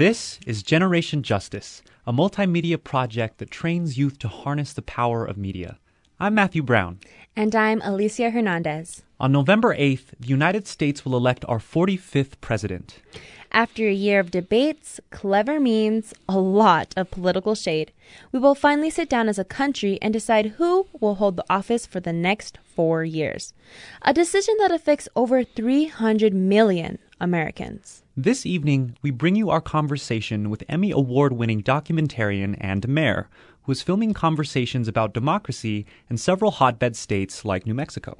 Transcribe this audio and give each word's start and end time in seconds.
This 0.00 0.40
is 0.46 0.62
Generation 0.62 1.22
Justice, 1.22 1.82
a 2.06 2.12
multimedia 2.14 2.82
project 2.82 3.36
that 3.36 3.50
trains 3.50 3.98
youth 3.98 4.18
to 4.20 4.28
harness 4.28 4.72
the 4.72 4.80
power 4.80 5.26
of 5.26 5.36
media. 5.36 5.78
I'm 6.18 6.34
Matthew 6.34 6.62
Brown. 6.62 7.00
And 7.36 7.54
I'm 7.54 7.82
Alicia 7.84 8.30
Hernandez. 8.30 9.02
On 9.20 9.30
November 9.30 9.76
8th, 9.76 10.14
the 10.18 10.28
United 10.28 10.66
States 10.66 11.04
will 11.04 11.18
elect 11.18 11.44
our 11.46 11.58
45th 11.58 12.40
president. 12.40 13.00
After 13.52 13.86
a 13.86 13.92
year 13.92 14.20
of 14.20 14.30
debates, 14.30 15.00
clever 15.10 15.60
means, 15.60 16.14
a 16.26 16.38
lot 16.38 16.94
of 16.96 17.10
political 17.10 17.54
shade, 17.54 17.92
we 18.32 18.38
will 18.38 18.54
finally 18.54 18.88
sit 18.88 19.10
down 19.10 19.28
as 19.28 19.38
a 19.38 19.44
country 19.44 19.98
and 20.00 20.14
decide 20.14 20.54
who 20.56 20.86
will 20.98 21.16
hold 21.16 21.36
the 21.36 21.44
office 21.50 21.84
for 21.84 22.00
the 22.00 22.14
next 22.14 22.56
four 22.64 23.04
years. 23.04 23.52
A 24.00 24.14
decision 24.14 24.54
that 24.60 24.72
affects 24.72 25.10
over 25.14 25.44
300 25.44 26.32
million 26.32 26.96
Americans. 27.20 27.99
This 28.16 28.44
evening, 28.44 28.96
we 29.02 29.12
bring 29.12 29.36
you 29.36 29.50
our 29.50 29.60
conversation 29.60 30.50
with 30.50 30.64
Emmy 30.68 30.90
Award 30.90 31.32
winning 31.32 31.62
documentarian 31.62 32.56
Anne 32.60 32.80
DeMare, 32.80 33.26
who 33.62 33.72
is 33.72 33.82
filming 33.82 34.14
conversations 34.14 34.88
about 34.88 35.14
democracy 35.14 35.86
in 36.10 36.16
several 36.16 36.50
hotbed 36.50 36.96
states 36.96 37.44
like 37.44 37.66
New 37.66 37.72
Mexico. 37.72 38.18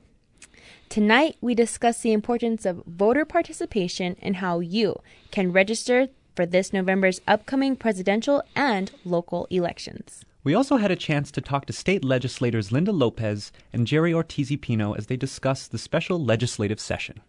Tonight, 0.88 1.38
we 1.40 1.56
discuss 1.56 2.02
the 2.02 2.12
importance 2.12 2.64
of 2.64 2.84
voter 2.86 3.24
participation 3.24 4.14
and 4.22 4.36
how 4.36 4.60
you 4.60 4.94
can 5.32 5.50
register 5.50 6.06
for 6.36 6.46
this 6.46 6.72
November's 6.72 7.20
upcoming 7.26 7.74
presidential 7.74 8.44
and 8.54 8.92
local 9.04 9.48
elections. 9.50 10.24
We 10.44 10.54
also 10.54 10.76
had 10.76 10.92
a 10.92 10.96
chance 10.96 11.32
to 11.32 11.40
talk 11.40 11.66
to 11.66 11.72
state 11.72 12.04
legislators 12.04 12.70
Linda 12.70 12.92
Lopez 12.92 13.50
and 13.72 13.88
Jerry 13.88 14.14
Ortiz 14.14 14.56
Pino 14.60 14.92
as 14.92 15.08
they 15.08 15.16
discuss 15.16 15.66
the 15.66 15.78
special 15.78 16.24
legislative 16.24 16.78
session. 16.78 17.20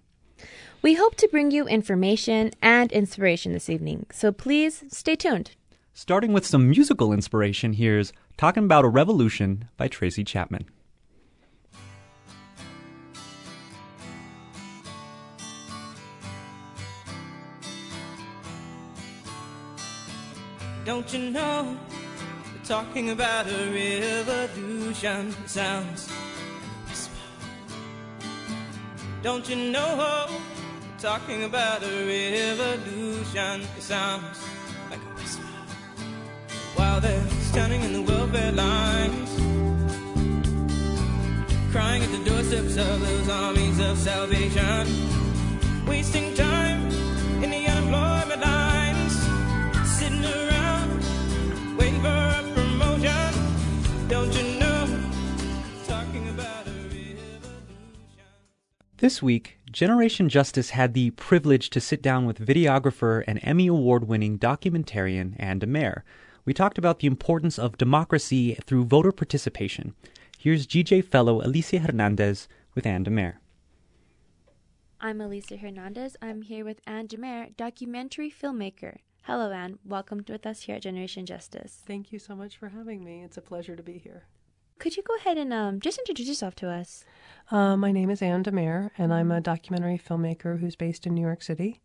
We 0.84 0.96
hope 0.96 1.14
to 1.18 1.28
bring 1.28 1.52
you 1.52 1.68
information 1.68 2.50
and 2.60 2.92
inspiration 2.92 3.54
this 3.54 3.70
evening, 3.70 4.08
so 4.12 4.32
please 4.32 4.84
stay 4.88 5.16
tuned. 5.16 5.52
Starting 5.94 6.34
with 6.34 6.44
some 6.44 6.72
musical 6.72 7.14
inspiration, 7.14 7.74
here's 7.74 8.12
Talking 8.36 8.64
About 8.64 8.84
a 8.84 8.88
Revolution 8.88 9.70
by 9.78 9.88
Tracy 9.88 10.24
Chapman. 10.24 10.66
Don't 20.84 21.14
you 21.14 21.30
know? 21.30 21.78
We're 22.56 22.66
talking 22.66 23.12
about 23.12 23.46
a 23.48 24.18
revolution. 24.18 25.32
sounds 25.46 26.09
whisper. 26.90 27.14
Don't 29.22 29.48
you 29.48 29.72
know? 29.72 30.28
Talking 31.02 31.45
about 31.45 31.81
a 31.81 32.05
revolution. 32.05 33.61
It 33.75 33.81
sounds 33.81 34.39
like 34.91 34.99
a 34.99 35.13
whisper. 35.16 35.41
While 36.75 37.02
they're 37.02 37.27
standing 37.41 37.81
in 37.81 37.94
the 37.94 38.03
welfare 38.03 38.52
lines, 38.52 39.31
crying 41.72 42.03
at 42.03 42.11
the 42.11 42.23
doorsteps 42.23 42.77
of 42.77 43.02
those 43.02 43.29
armies 43.29 43.79
of 43.79 43.97
salvation, 43.97 44.85
wasting 45.88 46.35
time 46.35 46.85
in 47.41 47.49
the 47.49 47.66
unemployment 47.66 48.41
lines, 48.41 49.13
sitting 49.97 50.23
around 50.23 51.02
waiting 51.79 51.99
for 51.99 52.09
a 52.09 52.44
promotion. 52.53 53.33
Don't 54.07 54.31
you 54.35 54.59
know? 54.59 54.88
Talking 55.88 56.29
about 56.29 56.67
a 56.67 56.72
revolution. 56.72 57.49
This 58.97 59.23
week, 59.23 59.57
Generation 59.72 60.28
Justice 60.28 60.72
had 60.72 60.94
the 60.94 61.12
privilege 61.12 61.70
to 61.70 61.80
sit 61.80 62.02
down 62.02 62.26
with 62.26 62.46
videographer 62.46 63.24
and 63.26 63.40
Emmy 63.42 63.68
Award 63.68 64.06
winning 64.06 64.38
documentarian 64.38 65.34
Anne 65.40 65.62
DeMare. 65.62 66.02
We 66.44 66.54
talked 66.54 66.78
about 66.78 67.00
the 67.00 67.08
importance 67.08 67.58
of 67.58 67.78
democracy 67.78 68.58
through 68.66 68.84
voter 68.84 69.14
participation. 69.14 69.96
Here's 70.38 70.68
GJ 70.68 71.06
fellow 71.06 71.40
Alicia 71.42 71.80
Hernandez 71.80 72.50
with 72.76 72.86
Anne 72.86 73.06
DeMare. 73.06 73.36
I'm 75.00 75.22
Alicia 75.22 75.56
Hernandez. 75.56 76.18
I'm 76.22 76.42
here 76.42 76.66
with 76.66 76.82
Anne 76.86 77.08
Demare, 77.08 77.56
documentary 77.56 78.30
filmmaker. 78.30 78.98
Hello, 79.24 79.52
Anne. 79.52 79.80
Welcome 79.86 80.26
with 80.28 80.46
us 80.46 80.64
here 80.64 80.76
at 80.76 80.82
Generation 80.82 81.26
Justice. 81.26 81.82
Thank 81.88 82.12
you 82.12 82.20
so 82.20 82.36
much 82.36 82.58
for 82.58 82.70
having 82.70 83.06
me. 83.06 83.24
It's 83.24 83.38
a 83.38 83.42
pleasure 83.42 83.78
to 83.78 83.84
be 83.84 83.98
here. 83.98 84.26
Could 84.81 84.97
you 84.97 85.03
go 85.03 85.16
ahead 85.18 85.38
and 85.38 85.53
um, 85.53 85.80
just 85.80 86.00
introduce 86.00 86.28
yourself 86.28 86.56
to 86.56 86.68
us? 86.68 87.06
Uh, 87.52 87.78
my 87.78 87.92
name 87.92 88.09
is 88.09 88.19
Anne 88.19 88.44
DeMare, 88.44 88.90
and 88.97 89.14
I'm 89.14 89.31
a 89.31 89.40
documentary 89.40 90.02
filmmaker 90.03 90.59
who's 90.59 90.75
based 90.75 91.06
in 91.06 91.14
New 91.14 91.22
York 91.22 91.44
City. 91.44 91.81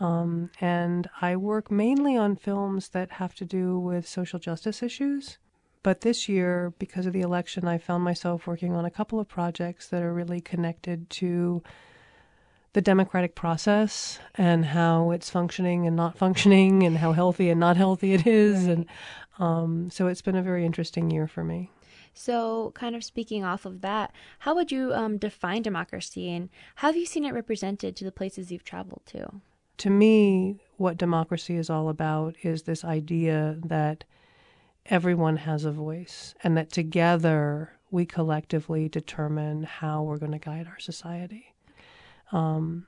Um, 0.00 0.50
and 0.60 1.08
I 1.22 1.36
work 1.36 1.70
mainly 1.70 2.16
on 2.16 2.34
films 2.34 2.88
that 2.88 3.12
have 3.12 3.36
to 3.36 3.44
do 3.44 3.78
with 3.78 4.08
social 4.08 4.40
justice 4.40 4.82
issues. 4.82 5.38
But 5.84 6.00
this 6.00 6.28
year, 6.28 6.74
because 6.80 7.06
of 7.06 7.12
the 7.12 7.20
election, 7.20 7.68
I 7.68 7.78
found 7.78 8.02
myself 8.02 8.48
working 8.48 8.72
on 8.72 8.84
a 8.84 8.90
couple 8.90 9.20
of 9.20 9.28
projects 9.28 9.86
that 9.90 10.02
are 10.02 10.12
really 10.12 10.40
connected 10.40 11.08
to 11.10 11.62
the 12.72 12.82
democratic 12.82 13.36
process 13.36 14.18
and 14.34 14.64
how 14.64 15.12
it's 15.12 15.30
functioning 15.30 15.86
and 15.86 15.94
not 15.94 16.18
functioning 16.24 16.82
and 16.82 16.98
how 16.98 17.12
healthy 17.12 17.50
and 17.50 17.60
not 17.60 17.76
healthy 17.76 18.14
it 18.14 18.26
is. 18.26 18.66
And 18.66 18.86
um, 19.38 19.90
so 19.90 20.08
it's 20.08 20.22
been 20.22 20.34
a 20.34 20.42
very 20.42 20.66
interesting 20.66 21.08
year 21.12 21.28
for 21.28 21.44
me. 21.44 21.70
So, 22.18 22.72
kind 22.74 22.96
of 22.96 23.04
speaking 23.04 23.44
off 23.44 23.66
of 23.66 23.82
that, 23.82 24.12
how 24.40 24.54
would 24.54 24.72
you 24.72 24.92
um, 24.94 25.18
define 25.18 25.62
democracy 25.62 26.30
and 26.30 26.48
how 26.76 26.88
have 26.88 26.96
you 26.96 27.06
seen 27.06 27.24
it 27.24 27.34
represented 27.34 27.94
to 27.96 28.04
the 28.04 28.12
places 28.12 28.50
you've 28.50 28.64
traveled 28.64 29.02
to? 29.06 29.40
to 29.78 29.90
me, 29.90 30.60
what 30.76 30.96
democracy 30.96 31.56
is 31.56 31.70
all 31.70 31.88
about 31.88 32.34
is 32.42 32.62
this 32.62 32.84
idea 32.84 33.58
that 33.64 34.04
everyone 34.86 35.36
has 35.38 35.64
a 35.64 35.72
voice 35.72 36.34
and 36.42 36.56
that 36.56 36.70
together 36.70 37.72
we 37.90 38.06
collectively 38.06 38.88
determine 38.88 39.62
how 39.64 40.02
we're 40.02 40.18
going 40.18 40.32
to 40.32 40.38
guide 40.38 40.66
our 40.66 40.78
society. 40.78 41.54
Um, 42.32 42.86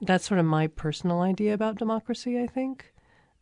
that's 0.00 0.26
sort 0.26 0.40
of 0.40 0.46
my 0.46 0.68
personal 0.68 1.20
idea 1.20 1.54
about 1.54 1.78
democracy, 1.78 2.38
I 2.38 2.46
think. 2.46 2.92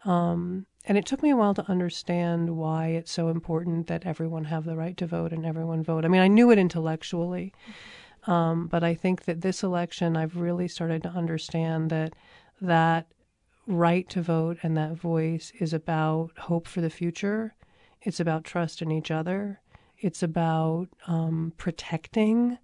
Um, 0.04 0.66
and 0.86 0.96
it 0.96 1.04
took 1.04 1.22
me 1.22 1.30
a 1.30 1.36
while 1.36 1.54
to 1.54 1.68
understand 1.70 2.56
why 2.56 2.88
it's 2.88 3.10
so 3.10 3.28
important 3.28 3.88
that 3.88 4.06
everyone 4.06 4.44
have 4.44 4.64
the 4.64 4.76
right 4.76 4.96
to 4.96 5.06
vote 5.06 5.32
and 5.32 5.44
everyone 5.44 5.82
vote. 5.82 6.04
I 6.04 6.08
mean, 6.08 6.20
I 6.20 6.28
knew 6.28 6.50
it 6.50 6.58
intellectually, 6.58 7.52
um, 8.26 8.68
but 8.68 8.84
I 8.84 8.94
think 8.94 9.24
that 9.24 9.40
this 9.40 9.62
election, 9.62 10.16
I've 10.16 10.36
really 10.36 10.68
started 10.68 11.02
to 11.02 11.08
understand 11.08 11.90
that 11.90 12.14
that 12.60 13.06
right 13.66 14.08
to 14.10 14.22
vote 14.22 14.58
and 14.62 14.76
that 14.76 14.94
voice 14.94 15.52
is 15.58 15.72
about 15.72 16.30
hope 16.38 16.68
for 16.68 16.80
the 16.80 16.90
future. 16.90 17.54
It's 18.02 18.20
about 18.20 18.44
trust 18.44 18.80
in 18.80 18.92
each 18.92 19.10
other. 19.10 19.60
It's 19.98 20.22
about 20.22 20.88
um, 21.06 21.52
protecting 21.56 22.58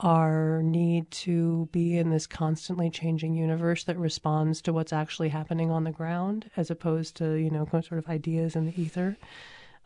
our 0.00 0.60
need 0.62 1.10
to 1.10 1.68
be 1.72 1.96
in 1.96 2.10
this 2.10 2.26
constantly 2.26 2.90
changing 2.90 3.34
universe 3.34 3.84
that 3.84 3.96
responds 3.96 4.60
to 4.62 4.72
what's 4.72 4.92
actually 4.92 5.28
happening 5.28 5.70
on 5.70 5.84
the 5.84 5.92
ground, 5.92 6.50
as 6.56 6.70
opposed 6.70 7.16
to 7.16 7.34
you 7.34 7.50
know 7.50 7.66
sort 7.70 7.92
of 7.98 8.08
ideas 8.08 8.56
in 8.56 8.66
the 8.66 8.80
ether. 8.80 9.16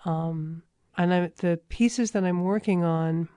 Um, 0.04 0.62
and 0.96 1.14
I, 1.14 1.32
the 1.36 1.60
pieces 1.68 2.12
that 2.12 2.24
I'm 2.24 2.42
working 2.42 2.84
on 2.84 3.28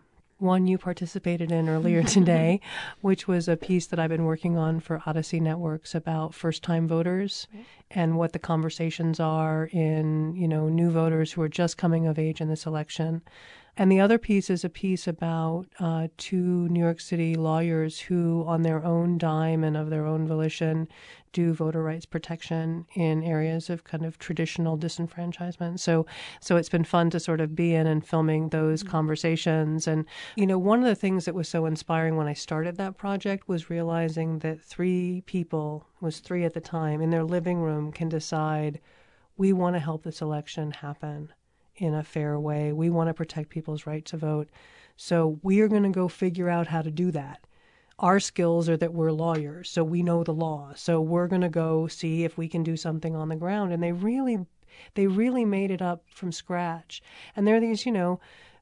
one 0.41 0.65
you 0.65 0.77
participated 0.77 1.51
in 1.51 1.69
earlier 1.69 2.03
today, 2.17 2.59
which 3.01 3.27
was 3.27 3.47
a 3.47 3.55
piece 3.55 3.87
that 3.87 3.99
I've 3.99 4.09
been 4.09 4.25
working 4.25 4.57
on 4.57 4.79
for 4.79 5.01
Odyssey 5.05 5.39
Networks 5.39 5.93
about 5.93 6.33
first 6.33 6.63
time 6.63 6.87
voters 6.87 7.47
right. 7.53 7.65
and 7.91 8.17
what 8.17 8.33
the 8.33 8.39
conversations 8.39 9.19
are 9.19 9.65
in, 9.71 10.35
you 10.35 10.47
know, 10.47 10.67
new 10.67 10.89
voters 10.89 11.31
who 11.31 11.41
are 11.41 11.49
just 11.49 11.77
coming 11.77 12.07
of 12.07 12.17
age 12.17 12.41
in 12.41 12.49
this 12.49 12.65
election. 12.65 13.21
And 13.77 13.89
the 13.89 14.01
other 14.01 14.17
piece 14.17 14.49
is 14.49 14.65
a 14.65 14.69
piece 14.69 15.07
about 15.07 15.65
uh, 15.79 16.09
two 16.17 16.67
New 16.67 16.79
York 16.79 16.99
City 16.99 17.35
lawyers 17.35 17.99
who, 17.99 18.43
on 18.45 18.63
their 18.63 18.83
own 18.83 19.17
dime 19.17 19.63
and 19.63 19.77
of 19.77 19.89
their 19.89 20.05
own 20.05 20.27
volition, 20.27 20.89
do 21.31 21.53
voter 21.53 21.81
rights 21.81 22.05
protection 22.05 22.85
in 22.95 23.23
areas 23.23 23.69
of 23.69 23.85
kind 23.85 24.05
of 24.05 24.19
traditional 24.19 24.77
disenfranchisement. 24.77 25.79
So, 25.79 26.05
so 26.41 26.57
it's 26.57 26.67
been 26.67 26.83
fun 26.83 27.09
to 27.11 27.19
sort 27.19 27.39
of 27.39 27.55
be 27.55 27.73
in 27.73 27.87
and 27.87 28.05
filming 28.05 28.49
those 28.49 28.83
mm-hmm. 28.83 28.91
conversations. 28.91 29.87
And 29.87 30.05
you 30.35 30.45
know, 30.45 30.59
one 30.59 30.79
of 30.79 30.85
the 30.85 30.95
things 30.95 31.23
that 31.23 31.35
was 31.35 31.47
so 31.47 31.65
inspiring 31.65 32.17
when 32.17 32.27
I 32.27 32.33
started 32.33 32.75
that 32.75 32.97
project 32.97 33.47
was 33.47 33.69
realizing 33.69 34.39
that 34.39 34.61
three 34.61 35.23
people 35.25 35.87
was 36.01 36.19
three 36.19 36.43
at 36.43 36.53
the 36.53 36.61
time 36.61 37.01
in 37.01 37.09
their 37.09 37.23
living 37.23 37.59
room 37.59 37.93
can 37.93 38.09
decide 38.09 38.81
we 39.37 39.53
want 39.53 39.75
to 39.75 39.79
help 39.79 40.03
this 40.03 40.21
election 40.21 40.71
happen 40.71 41.31
in 41.81 41.95
a 41.95 42.03
fair 42.03 42.39
way. 42.39 42.71
We 42.71 42.91
want 42.91 43.09
to 43.09 43.13
protect 43.13 43.49
people's 43.49 43.87
right 43.87 44.05
to 44.05 44.15
vote. 44.15 44.49
So 44.97 45.39
we 45.41 45.61
are 45.61 45.67
going 45.67 45.81
to 45.83 45.89
go 45.89 46.07
figure 46.07 46.47
out 46.47 46.67
how 46.67 46.83
to 46.83 46.91
do 46.91 47.09
that. 47.11 47.43
Our 47.97 48.19
skills 48.19 48.69
are 48.69 48.77
that 48.77 48.93
we're 48.93 49.11
lawyers, 49.11 49.69
so 49.69 49.83
we 49.83 50.03
know 50.03 50.23
the 50.23 50.33
law. 50.33 50.73
So 50.75 51.01
we're 51.01 51.27
going 51.27 51.41
to 51.41 51.49
go 51.49 51.87
see 51.87 52.23
if 52.23 52.37
we 52.37 52.47
can 52.47 52.61
do 52.61 52.77
something 52.77 53.15
on 53.15 53.29
the 53.29 53.35
ground. 53.35 53.73
And 53.73 53.81
they 53.81 53.91
really, 53.93 54.45
they 54.93 55.07
really 55.07 55.43
made 55.43 55.71
it 55.71 55.81
up 55.81 56.03
from 56.13 56.31
scratch. 56.31 57.01
And 57.35 57.47
there 57.47 57.55
are 57.55 57.59
these, 57.59 57.83
you 57.85 57.91
know, 57.91 58.19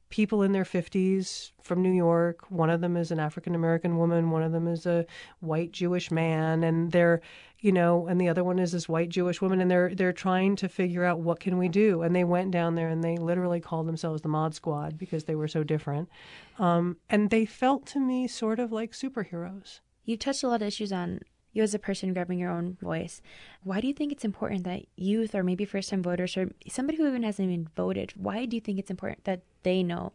people 0.09 0.41
in 0.41 0.53
their 0.53 0.63
50s 0.63 1.51
from 1.61 1.81
New 1.81 1.91
York. 1.91 2.49
One 2.49 2.69
of 2.69 2.79
them 2.79 2.95
is 2.95 3.11
an 3.11 3.19
African 3.19 3.53
American 3.53 3.97
woman, 3.97 4.31
one 4.31 4.43
of 4.43 4.53
them 4.53 4.67
is 4.67 4.85
a 4.85 5.05
white 5.41 5.71
Jewish 5.71 6.09
man, 6.09 6.63
and 6.63 6.91
they're 6.91 7.21
you 7.61 7.71
know, 7.73 8.07
and 8.07 8.19
the 8.21 8.29
other 8.29 8.43
one 8.43 8.57
is 8.57 8.71
this 8.71 8.87
white 8.87 9.09
Jewish 9.09 9.41
woman, 9.41 9.59
and 9.59 9.69
they're 9.69 9.93
they're 9.93 10.13
trying 10.13 10.55
to 10.57 10.69
figure 10.69 11.03
out 11.03 11.19
what 11.19 11.39
can 11.39 11.57
we 11.57 11.67
do. 11.67 12.01
And 12.01 12.15
they 12.15 12.23
went 12.23 12.51
down 12.51 12.75
there 12.75 12.87
and 12.89 13.03
they 13.03 13.17
literally 13.17 13.59
called 13.59 13.87
themselves 13.87 14.21
the 14.21 14.29
Mod 14.29 14.55
Squad 14.55 14.97
because 14.97 15.25
they 15.25 15.35
were 15.35 15.47
so 15.47 15.63
different, 15.63 16.09
um, 16.57 16.97
and 17.09 17.29
they 17.29 17.45
felt 17.45 17.85
to 17.87 17.99
me 17.99 18.27
sort 18.27 18.59
of 18.59 18.71
like 18.71 18.91
superheroes. 18.91 19.79
You've 20.05 20.19
touched 20.19 20.43
a 20.43 20.47
lot 20.47 20.61
of 20.61 20.67
issues 20.67 20.91
on 20.91 21.19
you 21.51 21.63
as 21.63 21.73
a 21.73 21.79
person 21.79 22.13
grabbing 22.13 22.39
your 22.39 22.51
own 22.51 22.77
voice. 22.81 23.21
Why 23.63 23.81
do 23.81 23.87
you 23.87 23.93
think 23.93 24.11
it's 24.11 24.25
important 24.25 24.63
that 24.63 24.83
youth, 24.95 25.35
or 25.35 25.43
maybe 25.43 25.65
first 25.65 25.89
time 25.89 26.03
voters, 26.03 26.37
or 26.37 26.51
somebody 26.67 26.97
who 26.97 27.07
even 27.07 27.23
hasn't 27.23 27.49
even 27.49 27.67
voted, 27.75 28.13
why 28.15 28.45
do 28.45 28.55
you 28.55 28.61
think 28.61 28.79
it's 28.79 28.91
important 28.91 29.25
that 29.25 29.41
they 29.63 29.83
know 29.83 30.13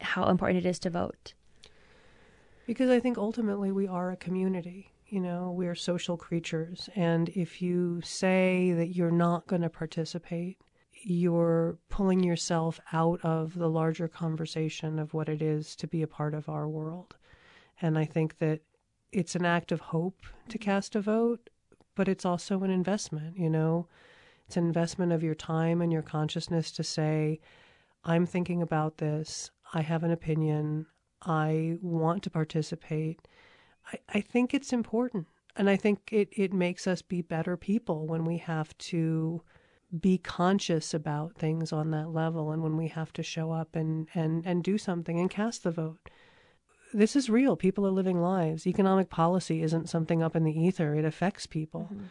how 0.00 0.28
important 0.28 0.64
it 0.64 0.68
is 0.68 0.78
to 0.80 0.90
vote? 0.90 1.34
Because 2.66 2.90
I 2.90 3.00
think 3.00 3.18
ultimately 3.18 3.72
we 3.72 3.86
are 3.86 4.10
a 4.10 4.16
community. 4.16 4.91
You 5.12 5.20
know, 5.20 5.52
we're 5.54 5.74
social 5.74 6.16
creatures. 6.16 6.88
And 6.96 7.28
if 7.28 7.60
you 7.60 8.00
say 8.02 8.72
that 8.72 8.96
you're 8.96 9.10
not 9.10 9.46
going 9.46 9.60
to 9.60 9.68
participate, 9.68 10.56
you're 11.04 11.76
pulling 11.90 12.24
yourself 12.24 12.80
out 12.94 13.20
of 13.22 13.54
the 13.54 13.68
larger 13.68 14.08
conversation 14.08 14.98
of 14.98 15.12
what 15.12 15.28
it 15.28 15.42
is 15.42 15.76
to 15.76 15.86
be 15.86 16.00
a 16.00 16.06
part 16.06 16.32
of 16.32 16.48
our 16.48 16.66
world. 16.66 17.14
And 17.82 17.98
I 17.98 18.06
think 18.06 18.38
that 18.38 18.60
it's 19.12 19.34
an 19.34 19.44
act 19.44 19.70
of 19.70 19.80
hope 19.80 20.22
to 20.48 20.56
cast 20.56 20.96
a 20.96 21.02
vote, 21.02 21.50
but 21.94 22.08
it's 22.08 22.24
also 22.24 22.62
an 22.62 22.70
investment, 22.70 23.36
you 23.36 23.50
know? 23.50 23.88
It's 24.46 24.56
an 24.56 24.64
investment 24.64 25.12
of 25.12 25.22
your 25.22 25.34
time 25.34 25.82
and 25.82 25.92
your 25.92 26.00
consciousness 26.00 26.70
to 26.72 26.82
say, 26.82 27.38
I'm 28.02 28.24
thinking 28.24 28.62
about 28.62 28.96
this. 28.96 29.50
I 29.74 29.82
have 29.82 30.04
an 30.04 30.10
opinion. 30.10 30.86
I 31.20 31.76
want 31.82 32.22
to 32.22 32.30
participate. 32.30 33.20
I, 33.86 33.98
I 34.14 34.20
think 34.20 34.54
it's 34.54 34.72
important. 34.72 35.26
And 35.56 35.68
I 35.68 35.76
think 35.76 36.08
it, 36.10 36.28
it 36.32 36.52
makes 36.52 36.86
us 36.86 37.02
be 37.02 37.20
better 37.20 37.56
people 37.56 38.06
when 38.06 38.24
we 38.24 38.38
have 38.38 38.76
to 38.78 39.42
be 40.00 40.16
conscious 40.16 40.94
about 40.94 41.36
things 41.36 41.72
on 41.72 41.90
that 41.90 42.08
level 42.08 42.50
and 42.50 42.62
when 42.62 42.76
we 42.76 42.88
have 42.88 43.12
to 43.12 43.22
show 43.22 43.52
up 43.52 43.76
and, 43.76 44.08
and, 44.14 44.46
and 44.46 44.64
do 44.64 44.78
something 44.78 45.20
and 45.20 45.30
cast 45.30 45.62
the 45.62 45.70
vote. 45.70 46.08
This 46.94 47.14
is 47.14 47.28
real. 47.28 47.56
People 47.56 47.86
are 47.86 47.90
living 47.90 48.20
lives. 48.20 48.66
Economic 48.66 49.10
policy 49.10 49.62
isn't 49.62 49.90
something 49.90 50.22
up 50.22 50.34
in 50.34 50.44
the 50.44 50.58
ether, 50.58 50.94
it 50.94 51.04
affects 51.04 51.46
people. 51.46 51.90
Mm-hmm. 51.92 52.04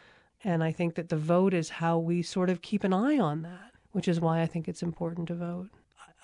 And 0.44 0.64
I 0.64 0.72
think 0.72 0.96
that 0.96 1.10
the 1.10 1.18
vote 1.18 1.54
is 1.54 1.70
how 1.70 1.98
we 1.98 2.22
sort 2.22 2.50
of 2.50 2.62
keep 2.62 2.84
an 2.84 2.94
eye 2.94 3.20
on 3.20 3.44
that, 3.44 3.72
which 3.92 4.08
is 4.08 4.20
why 4.20 4.42
I 4.42 4.48
think 4.48 4.68
it's 4.68 4.82
important 4.84 5.28
to 5.28 5.36
vote. 5.36 5.70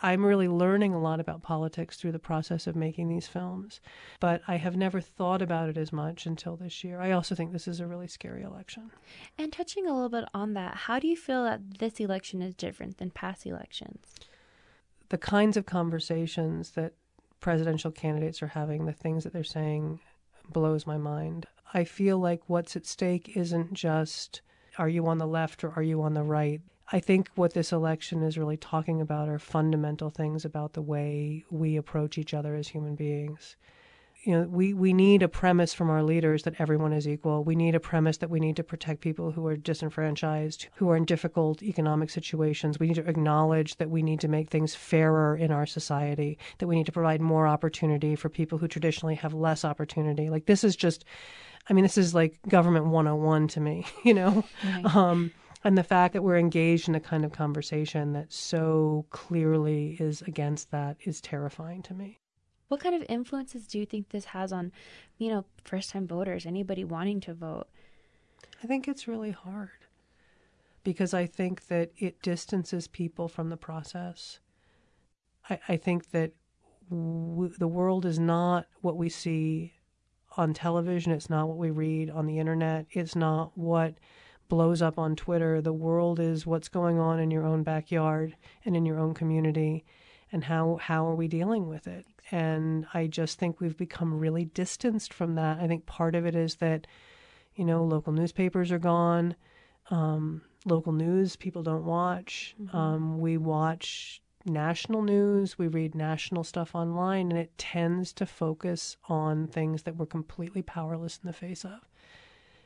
I'm 0.02 0.26
really 0.26 0.48
learning 0.48 0.94
a 0.94 1.00
lot 1.00 1.20
about 1.20 1.42
politics 1.42 1.98
through 1.98 2.12
the 2.12 2.20
process 2.20 2.68
of 2.68 2.76
making 2.76 3.08
these 3.08 3.28
films, 3.28 3.80
but 4.20 4.42
I 4.48 4.58
have 4.58 4.78
never 4.78 5.02
thought 5.02 5.42
about 5.42 5.70
it 5.70 5.78
as 5.78 5.92
much 5.92 6.26
until 6.28 6.56
this 6.56 6.84
year. 6.84 7.02
I 7.02 7.12
also 7.12 7.34
think 7.34 7.52
this 7.52 7.68
is 7.68 7.80
a 7.80 7.88
really 7.88 8.08
scary 8.08 8.44
election. 8.44 8.92
And 9.38 9.52
touching 9.52 9.88
a 9.88 9.94
little 9.94 10.10
bit 10.10 10.26
on 10.34 10.54
that, 10.54 10.76
how 10.76 11.00
do 11.00 11.08
you 11.08 11.16
feel 11.16 11.44
that 11.46 11.80
this 11.80 12.00
election 12.00 12.44
is 12.44 12.54
different 12.54 13.00
than 13.00 13.10
past 13.10 13.46
elections? 13.48 14.06
The 15.10 15.18
kinds 15.18 15.58
of 15.58 15.66
conversations 15.66 16.72
that 16.72 16.94
presidential 17.40 17.92
candidates 17.92 18.44
are 18.44 18.48
having, 18.48 18.86
the 18.86 18.94
things 18.94 19.24
that 19.24 19.34
they're 19.34 19.44
saying, 19.44 20.00
blows 20.50 20.86
my 20.86 20.98
mind. 20.98 21.48
I 21.74 21.86
feel 21.86 22.20
like 22.20 22.42
what's 22.48 22.76
at 22.76 22.86
stake 22.86 23.36
isn't 23.36 23.74
just 23.74 24.42
are 24.78 24.90
you 24.90 25.08
on 25.08 25.18
the 25.18 25.28
left 25.28 25.64
or 25.64 25.72
are 25.72 25.82
you 25.82 26.04
on 26.04 26.14
the 26.14 26.24
right? 26.24 26.62
I 26.90 27.00
think 27.00 27.30
what 27.36 27.54
this 27.54 27.74
election 27.74 28.24
is 28.24 28.38
really 28.38 28.56
talking 28.56 29.02
about 29.02 29.28
are 29.28 29.40
fundamental 29.40 30.10
things 30.10 30.46
about 30.46 30.74
the 30.74 30.82
way 30.82 31.44
we 31.52 31.76
approach 31.76 32.18
each 32.18 32.34
other 32.34 32.56
as 32.56 32.70
human 32.70 32.96
beings. 32.96 33.58
You 34.24 34.34
know, 34.34 34.48
we, 34.48 34.74
we 34.74 34.94
need 34.94 35.22
a 35.22 35.28
premise 35.28 35.74
from 35.74 35.90
our 35.90 36.02
leaders 36.02 36.44
that 36.44 36.60
everyone 36.60 36.92
is 36.92 37.08
equal. 37.08 37.44
We 37.44 37.56
need 37.56 37.76
a 37.76 37.80
premise 37.80 38.18
that 38.18 38.30
we 38.30 38.40
need 38.40 38.56
to 38.56 38.64
protect 38.64 39.02
people 39.02 39.32
who 39.32 39.46
are 39.48 39.56
disenfranchised, 39.56 40.68
who 40.76 40.90
are 40.90 40.98
in 40.98 41.06
difficult 41.06 41.62
economic 41.62 42.10
situations. 42.10 42.80
We 42.80 42.88
need 42.88 42.96
to 42.96 43.08
acknowledge 43.08 43.78
that 43.78 43.90
we 43.90 44.02
need 44.02 44.20
to 44.22 44.28
make 44.28 44.50
things 44.50 44.74
fairer 44.74 45.36
in 45.36 45.52
our 45.52 45.66
society, 45.66 46.40
that 46.58 46.68
we 46.68 46.76
need 46.76 46.88
to 46.88 46.92
provide 46.92 47.22
more 47.22 47.48
opportunity 47.48 48.16
for 48.16 48.30
people 48.30 48.58
who 48.58 48.68
traditionally 48.68 49.16
have 49.16 49.34
less 49.34 49.64
opportunity. 49.64 50.30
Like, 50.30 50.46
this 50.46 50.64
is 50.64 50.76
just, 50.76 51.06
I 51.70 51.74
mean, 51.74 51.84
this 51.84 51.98
is 51.98 52.16
like 52.16 52.38
government 52.50 52.86
101 52.86 53.50
to 53.50 53.60
me, 53.60 53.86
you 54.04 54.14
know? 54.14 54.44
Right. 54.66 54.96
Um, 54.96 55.32
and 55.64 55.78
the 55.78 55.84
fact 55.84 56.14
that 56.14 56.24
we're 56.24 56.38
engaged 56.38 56.88
in 56.88 56.96
a 56.96 57.00
kind 57.00 57.26
of 57.26 57.32
conversation 57.32 58.14
that 58.14 58.32
so 58.32 59.06
clearly 59.10 59.98
is 60.00 60.22
against 60.24 60.72
that 60.72 60.98
is 61.04 61.22
terrifying 61.22 61.82
to 61.84 61.94
me. 61.94 62.20
What 62.68 62.82
kind 62.82 62.96
of 62.96 63.06
influences 63.08 63.66
do 63.66 63.80
you 63.80 63.86
think 63.86 64.10
this 64.10 64.26
has 64.26 64.52
on, 64.52 64.72
you 65.18 65.30
know, 65.30 65.46
first 65.64 65.92
time 65.92 66.08
voters, 66.08 66.46
anybody 66.46 66.84
wanting 66.84 67.22
to 67.22 67.34
vote? 67.34 67.68
I 68.64 68.68
think 68.68 68.88
it's 68.88 69.08
really 69.08 69.32
hard 69.32 69.70
because 70.84 71.14
I 71.14 71.26
think 71.26 71.68
that 71.68 71.92
it 71.98 72.22
distances 72.22 72.88
people 72.88 73.28
from 73.28 73.50
the 73.50 73.58
process. 73.58 74.40
I, 75.50 75.60
I 75.70 75.78
think 75.78 76.12
that 76.12 76.34
w- 76.90 77.54
the 77.58 77.68
world 77.68 78.06
is 78.06 78.20
not 78.20 78.68
what 78.82 78.98
we 78.98 79.10
see 79.10 79.74
on 80.36 80.54
television, 80.54 81.12
it's 81.12 81.30
not 81.30 81.48
what 81.48 81.58
we 81.58 81.72
read 81.72 82.10
on 82.10 82.26
the 82.26 82.40
internet, 82.40 82.86
it's 82.92 83.16
not 83.16 83.58
what 83.58 83.96
blows 84.48 84.82
up 84.82 84.98
on 84.98 85.16
Twitter. 85.16 85.62
The 85.62 85.74
world 85.74 86.20
is 86.20 86.46
what's 86.46 86.70
going 86.70 87.00
on 87.00 87.20
in 87.20 87.32
your 87.32 87.46
own 87.46 87.64
backyard 87.64 88.36
and 88.66 88.76
in 88.76 88.86
your 88.86 89.00
own 89.00 89.14
community 89.14 89.86
and 90.32 90.44
how 90.44 90.78
how 90.82 91.08
are 91.08 91.16
we 91.16 91.28
dealing 91.28 91.68
with 91.68 91.88
it? 91.88 92.06
And 92.32 92.86
I 92.94 93.08
just 93.08 93.40
think 93.40 93.60
we've 93.60 93.78
become 93.78 94.20
really 94.20 94.46
distanced 94.46 95.14
from 95.14 95.36
that. 95.36 95.60
I 95.60 95.68
think 95.68 95.86
part 95.86 96.16
of 96.16 96.26
it 96.26 96.36
is 96.36 96.56
that, 96.56 96.88
you 97.56 97.64
know, 97.64 97.84
local 97.84 98.12
newspapers 98.14 98.72
are 98.72 98.80
gone. 98.80 99.36
Um, 99.90 100.42
local 100.66 100.92
news 100.92 101.36
people 101.36 101.64
don't 101.64 101.86
watch. 101.86 102.56
Mm-hmm. 102.62 102.76
Um, 102.76 103.20
we 103.20 103.38
watch 103.38 104.22
national 104.46 105.02
news, 105.02 105.58
we 105.58 105.68
read 105.68 105.96
national 105.96 106.44
stuff 106.44 106.74
online, 106.74 107.30
and 107.30 107.40
it 107.40 107.58
tends 107.58 108.14
to 108.14 108.26
focus 108.26 108.98
on 109.10 109.48
things 109.48 109.84
that 109.84 109.96
we're 109.96 110.06
completely 110.06 110.62
powerless 110.62 111.20
in 111.22 111.28
the 111.28 111.34
face 111.34 111.66
of. 111.66 111.80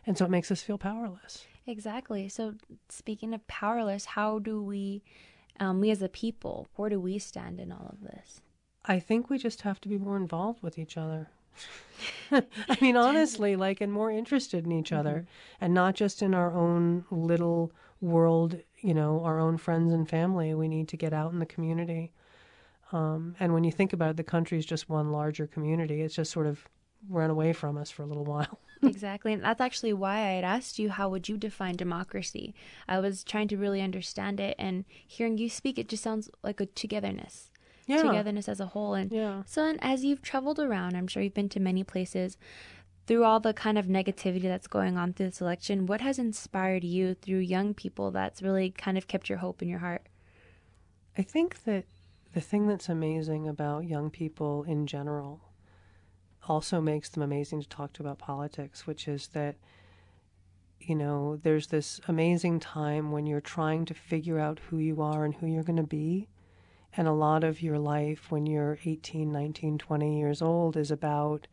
And 0.05 0.17
so 0.17 0.25
it 0.25 0.31
makes 0.31 0.51
us 0.51 0.61
feel 0.61 0.77
powerless. 0.77 1.45
Exactly. 1.67 2.27
So, 2.27 2.55
speaking 2.89 3.33
of 3.33 3.45
powerless, 3.47 4.05
how 4.05 4.39
do 4.39 4.61
we, 4.61 5.03
um, 5.59 5.79
we 5.79 5.91
as 5.91 6.01
a 6.01 6.09
people, 6.09 6.67
where 6.75 6.89
do 6.89 6.99
we 6.99 7.19
stand 7.19 7.59
in 7.59 7.71
all 7.71 7.87
of 7.93 8.01
this? 8.01 8.41
I 8.85 8.99
think 8.99 9.29
we 9.29 9.37
just 9.37 9.61
have 9.61 9.79
to 9.81 9.87
be 9.89 9.97
more 9.97 10.17
involved 10.17 10.63
with 10.63 10.79
each 10.79 10.97
other. 10.97 11.29
I 12.31 12.77
mean, 12.81 12.97
honestly, 12.97 13.55
like, 13.55 13.81
and 13.81 13.93
more 13.93 14.09
interested 14.09 14.65
in 14.65 14.71
each 14.71 14.89
mm-hmm. 14.89 14.99
other 14.99 15.27
and 15.59 15.73
not 15.73 15.95
just 15.95 16.21
in 16.21 16.33
our 16.33 16.53
own 16.53 17.05
little 17.11 17.71
world, 17.99 18.57
you 18.79 18.93
know, 18.93 19.23
our 19.23 19.39
own 19.39 19.57
friends 19.57 19.93
and 19.93 20.09
family. 20.09 20.53
We 20.55 20.67
need 20.67 20.87
to 20.89 20.97
get 20.97 21.13
out 21.13 21.31
in 21.31 21.39
the 21.39 21.45
community. 21.45 22.11
Um, 22.91 23.35
and 23.39 23.53
when 23.53 23.63
you 23.63 23.71
think 23.71 23.93
about 23.93 24.11
it, 24.11 24.17
the 24.17 24.23
country 24.23 24.57
is 24.57 24.65
just 24.65 24.89
one 24.89 25.11
larger 25.11 25.47
community. 25.47 26.01
It's 26.01 26.15
just 26.15 26.31
sort 26.31 26.47
of 26.47 26.67
run 27.09 27.29
away 27.29 27.53
from 27.53 27.77
us 27.77 27.91
for 27.91 28.03
a 28.03 28.07
little 28.07 28.25
while. 28.33 28.59
Exactly. 28.83 29.33
And 29.33 29.43
that's 29.43 29.61
actually 29.61 29.93
why 29.93 30.17
I 30.17 30.31
had 30.31 30.43
asked 30.43 30.79
you, 30.79 30.89
how 30.89 31.09
would 31.09 31.29
you 31.29 31.37
define 31.37 31.75
democracy? 31.75 32.53
I 32.87 32.99
was 32.99 33.23
trying 33.23 33.47
to 33.49 33.57
really 33.57 33.81
understand 33.81 34.39
it, 34.39 34.55
and 34.57 34.85
hearing 35.07 35.37
you 35.37 35.49
speak, 35.49 35.77
it 35.77 35.89
just 35.89 36.03
sounds 36.03 36.29
like 36.43 36.59
a 36.59 36.65
togetherness. 36.65 37.51
Yeah. 37.87 38.03
Togetherness 38.03 38.47
as 38.47 38.59
a 38.59 38.67
whole. 38.67 38.93
And 38.93 39.11
yeah. 39.11 39.43
so, 39.45 39.65
and 39.65 39.79
as 39.81 40.03
you've 40.03 40.21
traveled 40.21 40.59
around, 40.59 40.95
I'm 40.95 41.07
sure 41.07 41.23
you've 41.23 41.33
been 41.33 41.49
to 41.49 41.59
many 41.59 41.83
places. 41.83 42.37
Through 43.07 43.23
all 43.23 43.39
the 43.39 43.53
kind 43.53 43.77
of 43.77 43.87
negativity 43.87 44.43
that's 44.43 44.67
going 44.67 44.97
on 44.97 45.13
through 45.13 45.25
this 45.25 45.41
election, 45.41 45.87
what 45.87 46.01
has 46.01 46.19
inspired 46.19 46.83
you 46.83 47.15
through 47.15 47.39
young 47.39 47.73
people 47.73 48.11
that's 48.11 48.41
really 48.41 48.69
kind 48.69 48.97
of 48.97 49.07
kept 49.07 49.27
your 49.27 49.39
hope 49.39 49.61
in 49.61 49.67
your 49.67 49.79
heart? 49.79 50.03
I 51.17 51.23
think 51.23 51.63
that 51.63 51.85
the 52.33 52.39
thing 52.39 52.67
that's 52.67 52.87
amazing 52.87 53.47
about 53.47 53.85
young 53.85 54.11
people 54.11 54.63
in 54.63 54.87
general 54.87 55.41
also 56.47 56.81
makes 56.81 57.09
them 57.09 57.23
amazing 57.23 57.61
to 57.61 57.69
talk 57.69 57.93
to 57.93 58.03
about 58.03 58.17
politics, 58.17 58.87
which 58.87 59.07
is 59.07 59.27
that, 59.29 59.55
you 60.79 60.95
know, 60.95 61.39
there's 61.43 61.67
this 61.67 62.01
amazing 62.07 62.59
time 62.59 63.11
when 63.11 63.25
you're 63.25 63.41
trying 63.41 63.85
to 63.85 63.93
figure 63.93 64.39
out 64.39 64.59
who 64.69 64.77
you 64.77 65.01
are 65.01 65.23
and 65.25 65.35
who 65.35 65.47
you're 65.47 65.63
going 65.63 65.77
to 65.77 65.83
be. 65.83 66.27
And 66.97 67.07
a 67.07 67.13
lot 67.13 67.43
of 67.43 67.61
your 67.61 67.79
life 67.79 68.31
when 68.31 68.45
you're 68.45 68.79
18, 68.83 69.31
19, 69.31 69.77
20 69.77 70.19
years 70.19 70.41
old 70.41 70.75
is 70.75 70.91
about 70.91 71.47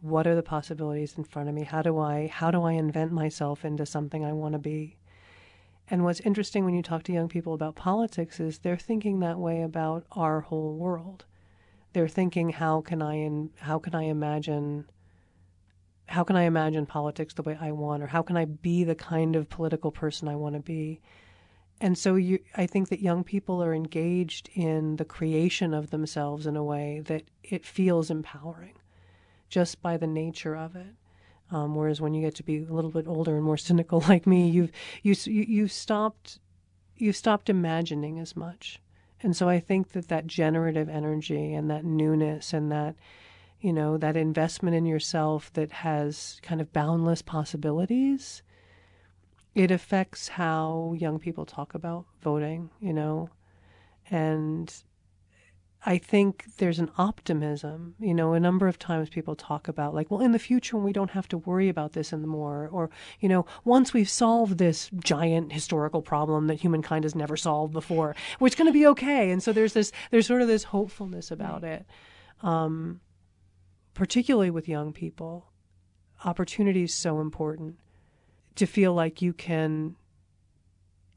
what 0.00 0.26
are 0.26 0.34
the 0.34 0.42
possibilities 0.42 1.14
in 1.16 1.24
front 1.24 1.48
of 1.48 1.54
me? 1.54 1.62
How 1.64 1.80
do 1.80 1.98
I 1.98 2.26
how 2.26 2.50
do 2.50 2.62
I 2.62 2.72
invent 2.72 3.12
myself 3.12 3.64
into 3.64 3.86
something 3.86 4.24
I 4.24 4.32
want 4.32 4.52
to 4.54 4.58
be? 4.58 4.96
And 5.88 6.02
what's 6.02 6.20
interesting 6.20 6.64
when 6.64 6.74
you 6.74 6.82
talk 6.82 7.04
to 7.04 7.12
young 7.12 7.28
people 7.28 7.54
about 7.54 7.74
politics 7.74 8.40
is 8.40 8.58
they're 8.58 8.76
thinking 8.76 9.20
that 9.20 9.38
way 9.38 9.62
about 9.62 10.04
our 10.12 10.40
whole 10.40 10.74
world 10.76 11.24
they're 11.94 12.08
thinking 12.08 12.50
how 12.50 12.82
can 12.82 13.00
I 13.00 13.14
in, 13.14 13.50
how 13.58 13.78
can 13.78 13.94
I 13.94 14.04
imagine 14.04 14.86
how 16.06 16.22
can 16.22 16.36
I 16.36 16.42
imagine 16.42 16.84
politics 16.84 17.32
the 17.32 17.42
way 17.42 17.56
I 17.58 17.72
want 17.72 18.02
or 18.02 18.06
how 18.08 18.20
can 18.20 18.36
I 18.36 18.44
be 18.44 18.84
the 18.84 18.94
kind 18.94 19.34
of 19.36 19.48
political 19.48 19.90
person 19.90 20.28
I 20.28 20.36
want 20.36 20.54
to 20.54 20.60
be 20.60 21.00
and 21.80 21.98
so 21.98 22.14
you, 22.14 22.38
I 22.54 22.66
think 22.66 22.88
that 22.90 23.00
young 23.00 23.24
people 23.24 23.62
are 23.62 23.74
engaged 23.74 24.48
in 24.54 24.96
the 24.96 25.04
creation 25.04 25.74
of 25.74 25.90
themselves 25.90 26.46
in 26.46 26.56
a 26.56 26.62
way 26.62 27.00
that 27.06 27.24
it 27.42 27.64
feels 27.64 28.10
empowering 28.10 28.74
just 29.48 29.80
by 29.80 29.96
the 29.96 30.06
nature 30.06 30.54
of 30.56 30.76
it 30.76 30.94
Um, 31.50 31.74
whereas 31.74 32.00
when 32.00 32.14
you 32.14 32.22
get 32.22 32.34
to 32.36 32.42
be 32.42 32.64
a 32.64 32.72
little 32.72 32.90
bit 32.90 33.06
older 33.06 33.36
and 33.36 33.44
more 33.44 33.56
cynical 33.56 34.00
like 34.08 34.26
me, 34.26 34.48
you've 34.48 34.72
you 35.02 35.14
you 35.24 35.42
you've 35.42 35.72
stopped 35.72 36.38
you've 36.96 37.16
stopped 37.16 37.48
imagining 37.48 38.18
as 38.18 38.36
much. 38.36 38.80
And 39.24 39.34
so 39.36 39.48
I 39.48 39.58
think 39.58 39.92
that 39.92 40.08
that 40.08 40.28
generative 40.28 40.88
energy 40.88 41.52
and 41.52 41.68
that 41.70 41.84
newness 41.84 42.52
and 42.52 42.70
that 42.70 42.94
you 43.60 43.72
know 43.72 43.96
that 43.96 44.16
investment 44.16 44.76
in 44.76 44.84
yourself 44.86 45.52
that 45.54 45.72
has 45.72 46.38
kind 46.42 46.60
of 46.60 46.72
boundless 46.72 47.22
possibilities 47.22 48.42
it 49.54 49.70
affects 49.70 50.28
how 50.28 50.94
young 50.98 51.18
people 51.18 51.46
talk 51.46 51.74
about 51.74 52.06
voting, 52.20 52.70
you 52.80 52.92
know, 52.92 53.30
and 54.10 54.74
I 55.86 55.98
think 55.98 56.46
there's 56.56 56.78
an 56.78 56.90
optimism. 56.96 57.94
You 58.00 58.14
know, 58.14 58.32
a 58.32 58.40
number 58.40 58.68
of 58.68 58.78
times 58.78 59.10
people 59.10 59.36
talk 59.36 59.68
about, 59.68 59.94
like, 59.94 60.10
well, 60.10 60.22
in 60.22 60.32
the 60.32 60.38
future, 60.38 60.76
when 60.76 60.84
we 60.84 60.94
don't 60.94 61.10
have 61.10 61.28
to 61.28 61.38
worry 61.38 61.68
about 61.68 61.92
this 61.92 62.12
anymore, 62.12 62.70
or, 62.72 62.88
you 63.20 63.28
know, 63.28 63.44
once 63.64 63.92
we've 63.92 64.08
solved 64.08 64.56
this 64.56 64.90
giant 64.96 65.52
historical 65.52 66.00
problem 66.00 66.46
that 66.46 66.60
humankind 66.60 67.04
has 67.04 67.14
never 67.14 67.36
solved 67.36 67.74
before, 67.74 68.16
well, 68.40 68.46
it's 68.46 68.56
going 68.56 68.68
to 68.68 68.72
be 68.72 68.86
okay. 68.86 69.30
And 69.30 69.42
so 69.42 69.52
there's 69.52 69.74
this, 69.74 69.92
there's 70.10 70.26
sort 70.26 70.40
of 70.40 70.48
this 70.48 70.64
hopefulness 70.64 71.30
about 71.30 71.64
it, 71.64 71.84
um, 72.42 73.00
particularly 73.92 74.50
with 74.50 74.68
young 74.68 74.92
people. 74.94 75.50
Opportunity 76.24 76.84
is 76.84 76.94
so 76.94 77.20
important 77.20 77.76
to 78.54 78.64
feel 78.64 78.94
like 78.94 79.20
you 79.20 79.34
can 79.34 79.96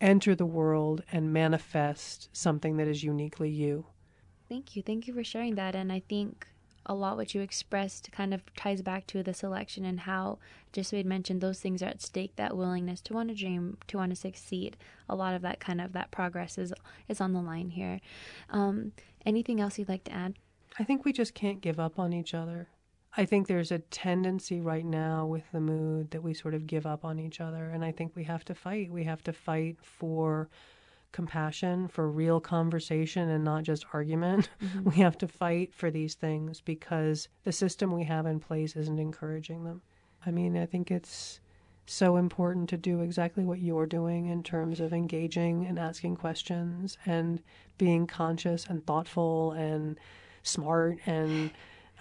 enter 0.02 0.36
the 0.36 0.46
world 0.46 1.04
and 1.12 1.32
manifest 1.32 2.30
something 2.34 2.76
that 2.78 2.88
is 2.88 3.04
uniquely 3.04 3.50
you. 3.50 3.86
Thank 4.50 4.76
you. 4.76 4.82
Thank 4.82 5.08
you 5.08 5.14
for 5.14 5.24
sharing 5.24 5.56
that. 5.56 5.76
And 5.76 5.92
I 5.92 6.02
think 6.08 6.48
a 6.88 6.96
lot 6.96 7.18
what 7.18 7.36
you 7.36 7.42
expressed 7.42 8.12
kind 8.12 8.34
of 8.34 8.42
ties 8.56 8.82
back 8.82 9.06
to 9.08 9.22
this 9.22 9.44
election 9.44 9.86
and 9.86 10.02
how 10.02 10.40
just 10.72 10.92
we 10.92 10.98
had 10.98 11.06
mentioned 11.06 11.42
those 11.42 11.60
things 11.60 11.84
are 11.84 11.88
at 11.88 12.02
stake 12.02 12.36
that 12.38 12.56
willingness 12.56 13.02
to 13.02 13.14
want 13.14 13.30
to 13.30 13.36
dream 13.36 13.78
to 13.88 13.98
want 13.98 14.10
to 14.10 14.16
succeed 14.16 14.78
a 15.10 15.16
lot 15.16 15.34
of 15.34 15.42
that 15.42 15.60
kind 15.60 15.82
of 15.82 15.94
that 15.94 16.10
progress 16.12 16.58
is 16.58 16.74
is 17.08 17.20
on 17.20 17.34
the 17.34 17.42
line 17.42 17.70
here 17.70 18.00
um, 18.50 18.92
anything 19.26 19.60
else 19.60 19.78
you'd 19.78 19.90
like 19.90 20.06
to 20.06 20.14
add 20.14 20.34
i 20.80 20.84
think 20.84 21.04
we 21.04 21.12
just 21.12 21.34
can't 21.34 21.62
give 21.62 21.80
up 21.80 22.00
on 22.00 22.14
each 22.14 22.34
other 22.34 22.70
i 23.18 23.26
think 23.26 23.48
there's 23.48 23.72
a 23.72 23.80
tendency 23.80 24.62
right 24.62 24.86
now 24.86 25.26
with 25.26 25.44
the 25.52 25.60
mood 25.60 26.10
that 26.12 26.24
we 26.24 26.34
sort 26.34 26.54
of 26.54 26.66
give 26.66 26.86
up 26.86 27.04
on 27.04 27.20
each 27.20 27.42
other 27.42 27.70
and 27.70 27.84
i 27.84 27.92
think 27.92 28.16
we 28.16 28.24
have 28.24 28.46
to 28.46 28.56
fight 28.56 28.90
we 28.90 29.04
have 29.04 29.24
to 29.24 29.34
fight 29.34 29.78
for 29.82 30.50
compassion, 31.12 31.88
for 31.88 32.10
real 32.10 32.40
conversation 32.40 33.30
and 33.30 33.44
not 33.44 33.64
just 33.64 33.86
argument. 33.94 34.50
Mm-hmm. 34.62 34.90
We 34.90 34.96
have 34.98 35.18
to 35.20 35.28
fight 35.28 35.74
for 35.74 35.92
these 35.92 36.16
things 36.16 36.62
because 36.62 37.30
the 37.44 37.52
system 37.52 37.92
we 37.92 38.04
have 38.06 38.26
in 38.26 38.40
place 38.40 38.76
isn't 38.76 39.00
encouraging 39.00 39.64
them. 39.64 39.82
I 40.26 40.32
mean, 40.32 40.58
I 40.58 40.66
think 40.66 40.90
it's 40.92 41.40
so 41.86 42.18
important 42.18 42.70
to 42.70 42.78
do 42.78 43.02
exactly 43.02 43.46
what 43.46 43.60
you're 43.60 43.86
doing 43.86 44.26
in 44.28 44.44
terms 44.44 44.80
of 44.80 44.94
engaging 44.94 45.66
and 45.66 45.80
asking 45.80 46.18
questions 46.18 46.98
and 47.06 47.42
being 47.78 48.08
conscious 48.08 48.66
and 48.66 48.86
thoughtful 48.86 49.54
and 49.54 49.98
smart. 50.44 50.98
And 51.06 51.52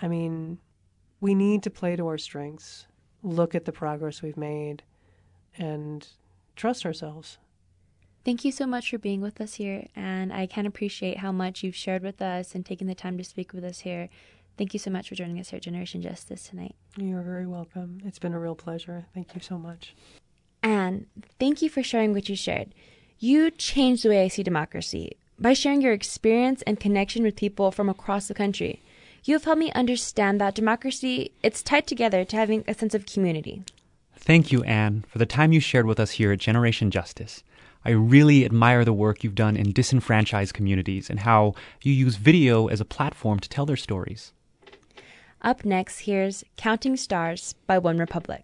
I 0.02 0.08
mean, 0.08 0.58
we 1.20 1.34
need 1.34 1.62
to 1.64 1.70
play 1.70 1.94
to 1.96 2.06
our 2.08 2.18
strengths, 2.18 2.86
look 3.22 3.54
at 3.54 3.64
the 3.64 3.72
progress 3.72 4.22
we've 4.22 4.36
made, 4.36 4.82
and 5.56 6.06
trust 6.56 6.84
ourselves. 6.84 7.38
Thank 8.26 8.44
you 8.44 8.50
so 8.50 8.66
much 8.66 8.90
for 8.90 8.98
being 8.98 9.20
with 9.20 9.40
us 9.40 9.54
here, 9.54 9.86
and 9.94 10.32
I 10.32 10.46
can 10.46 10.66
appreciate 10.66 11.18
how 11.18 11.30
much 11.30 11.62
you've 11.62 11.76
shared 11.76 12.02
with 12.02 12.20
us 12.20 12.56
and 12.56 12.66
taken 12.66 12.88
the 12.88 12.94
time 12.96 13.16
to 13.18 13.22
speak 13.22 13.52
with 13.52 13.62
us 13.62 13.78
here. 13.78 14.08
Thank 14.58 14.72
you 14.72 14.80
so 14.80 14.90
much 14.90 15.08
for 15.08 15.14
joining 15.14 15.38
us 15.38 15.50
here 15.50 15.58
at 15.58 15.62
Generation 15.62 16.02
Justice 16.02 16.48
tonight. 16.48 16.74
You're 16.96 17.22
very 17.22 17.46
welcome. 17.46 18.00
It's 18.04 18.18
been 18.18 18.34
a 18.34 18.40
real 18.40 18.56
pleasure. 18.56 19.06
Thank 19.14 19.36
you 19.36 19.40
so 19.40 19.58
much. 19.58 19.94
And 20.60 21.06
thank 21.38 21.62
you 21.62 21.70
for 21.70 21.84
sharing 21.84 22.14
what 22.14 22.28
you 22.28 22.34
shared. 22.34 22.74
You 23.20 23.52
changed 23.52 24.02
the 24.02 24.08
way 24.08 24.24
I 24.24 24.26
see 24.26 24.42
democracy 24.42 25.16
by 25.38 25.52
sharing 25.52 25.80
your 25.80 25.92
experience 25.92 26.62
and 26.62 26.80
connection 26.80 27.22
with 27.22 27.36
people 27.36 27.70
from 27.70 27.88
across 27.88 28.26
the 28.26 28.34
country. 28.34 28.82
You 29.22 29.34
have 29.34 29.44
helped 29.44 29.60
me 29.60 29.70
understand 29.70 30.40
that 30.40 30.56
democracy, 30.56 31.30
it's 31.44 31.62
tied 31.62 31.86
together 31.86 32.24
to 32.24 32.36
having 32.36 32.64
a 32.66 32.74
sense 32.74 32.92
of 32.92 33.06
community. 33.06 33.62
Thank 34.16 34.50
you, 34.50 34.64
Anne, 34.64 35.04
for 35.06 35.18
the 35.18 35.26
time 35.26 35.52
you 35.52 35.60
shared 35.60 35.86
with 35.86 36.00
us 36.00 36.10
here 36.10 36.32
at 36.32 36.40
Generation 36.40 36.90
Justice. 36.90 37.44
I 37.86 37.90
really 37.90 38.44
admire 38.44 38.84
the 38.84 38.92
work 38.92 39.22
you've 39.22 39.36
done 39.36 39.56
in 39.56 39.70
disenfranchised 39.70 40.52
communities 40.52 41.08
and 41.08 41.20
how 41.20 41.54
you 41.82 41.92
use 41.92 42.16
video 42.16 42.66
as 42.66 42.80
a 42.80 42.84
platform 42.84 43.38
to 43.38 43.48
tell 43.48 43.64
their 43.64 43.76
stories. 43.76 44.32
Up 45.40 45.64
next, 45.64 46.00
here's 46.00 46.42
Counting 46.56 46.96
Stars 46.96 47.54
by 47.68 47.78
OneRepublic. 47.78 48.42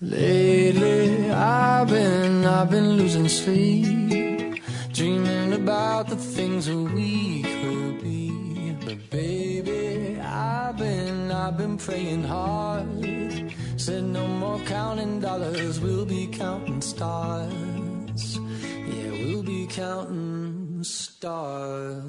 Lately, 0.00 1.28
I've 1.28 1.88
been, 1.88 2.44
I've 2.44 2.70
been 2.70 2.90
losing 2.90 3.28
sleep, 3.28 4.62
dreaming 4.92 5.54
about 5.54 6.06
the 6.06 6.14
things 6.14 6.66
that 6.66 6.76
we 6.76 7.42
could 7.42 8.00
be. 8.00 8.76
But 8.84 9.10
baby, 9.10 10.20
I've 10.20 10.76
been, 10.76 11.32
I've 11.32 11.58
been 11.58 11.78
praying 11.78 12.22
hard. 12.22 13.52
Said 13.76 14.04
no 14.04 14.24
more 14.28 14.60
counting 14.66 15.18
dollars, 15.18 15.80
we'll 15.80 16.06
be 16.06 16.28
counting 16.28 16.80
stars 16.80 17.87
counting 19.68 20.82
stars. 20.82 22.02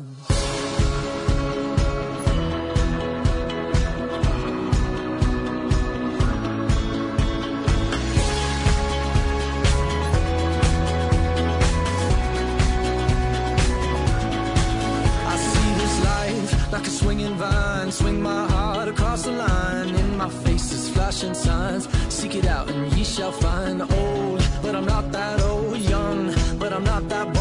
I 15.25 15.35
see 15.37 15.73
this 15.73 16.03
life 16.03 16.71
like 16.71 16.87
a 16.87 16.89
swinging 16.89 17.35
vine. 17.35 17.91
Swing 17.91 18.21
my 18.21 18.47
heart 18.47 18.87
across 18.87 19.23
the 19.23 19.31
line. 19.31 19.89
In 19.89 20.17
my 20.17 20.29
face 20.29 20.71
is 20.71 20.89
flashing 20.89 21.33
signs. 21.33 21.87
Seek 22.13 22.35
it 22.35 22.45
out 22.45 22.69
and 22.69 22.91
ye 22.93 23.03
shall 23.03 23.31
find. 23.31 23.81
Old, 23.81 24.49
but 24.61 24.75
I'm 24.75 24.85
not 24.85 25.11
that 25.11 25.41
old. 25.41 25.77
Young, 25.77 26.33
but 26.59 26.73
I'm 26.73 26.83
not 26.83 27.07
that 27.09 27.38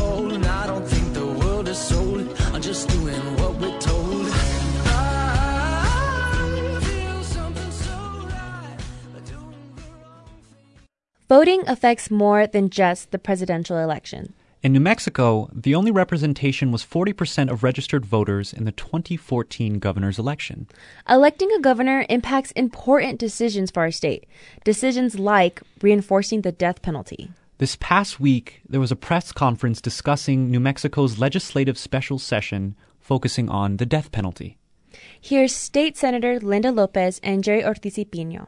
just 2.69 2.89
doing 2.91 3.15
what 3.39 3.55
we're 3.55 3.79
told. 3.81 4.27
Voting 11.31 11.63
affects 11.67 12.11
more 12.11 12.47
than 12.47 12.69
just 12.69 13.11
the 13.11 13.19
presidential 13.19 13.79
election. 13.79 14.35
In 14.63 14.75
New 14.75 14.81
Mexico, 14.81 15.49
the 15.51 15.75
only 15.75 15.91
representation 15.91 16.71
was 16.71 16.85
40% 16.85 17.51
of 17.51 17.63
registered 17.63 18.05
voters 18.05 18.53
in 18.53 18.65
the 18.65 18.73
2014 18.73 19.79
governor's 19.79 20.19
election. 20.19 20.67
Electing 21.09 21.51
a 21.53 21.61
governor 21.61 22.05
impacts 22.11 22.51
important 22.51 23.19
decisions 23.19 23.71
for 23.71 23.81
our 23.81 23.91
state, 23.91 24.27
decisions 24.65 25.19
like 25.19 25.63
reinforcing 25.81 26.43
the 26.43 26.53
death 26.53 26.83
penalty. 26.83 27.31
This 27.59 27.77
past 27.81 28.21
week, 28.21 28.61
there 28.69 28.79
was 28.79 28.93
a 28.93 28.97
press 28.97 29.33
conference 29.33 29.81
discussing 29.81 30.49
New 30.49 30.61
Mexico's 30.61 31.19
legislative 31.19 31.77
special 31.77 32.21
session 32.21 32.77
focusing 33.01 33.49
on 33.49 33.79
the 33.79 33.87
death 33.87 34.13
penalty. 34.13 34.59
Here's 35.21 35.53
State 35.53 35.97
Senator 35.97 36.39
Linda 36.39 36.71
Lopez 36.71 37.19
and 37.21 37.43
Jerry 37.43 37.65
Ortiz 37.65 37.99
Pino. 38.13 38.47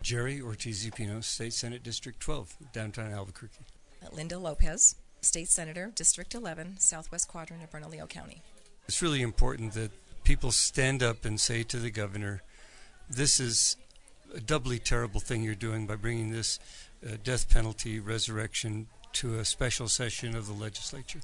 Jerry 0.00 0.40
Ortiz 0.40 0.88
Pino, 0.94 1.20
State 1.20 1.54
Senate 1.54 1.82
District 1.82 2.20
12, 2.20 2.56
downtown 2.72 3.10
Albuquerque. 3.10 3.64
Linda 4.12 4.38
Lopez, 4.38 4.94
State 5.20 5.48
Senator, 5.48 5.90
District 5.92 6.36
11, 6.36 6.78
Southwest 6.78 7.26
Quadrant 7.26 7.64
of 7.64 7.72
Bernalillo 7.72 8.06
County. 8.06 8.42
It's 8.86 9.02
really 9.02 9.22
important 9.22 9.72
that 9.72 9.90
people 10.22 10.52
stand 10.52 11.02
up 11.02 11.24
and 11.24 11.40
say 11.40 11.64
to 11.64 11.78
the 11.78 11.90
governor, 11.90 12.42
this 13.10 13.40
is 13.40 13.76
a 14.32 14.40
doubly 14.40 14.78
terrible 14.78 15.18
thing 15.18 15.42
you're 15.42 15.54
doing 15.54 15.86
by 15.86 15.96
bringing 15.96 16.30
this 16.30 16.60
death 17.12 17.48
penalty 17.48 18.00
resurrection 18.00 18.88
to 19.14 19.38
a 19.38 19.44
special 19.44 19.88
session 19.88 20.36
of 20.36 20.46
the 20.46 20.52
legislature. 20.52 21.20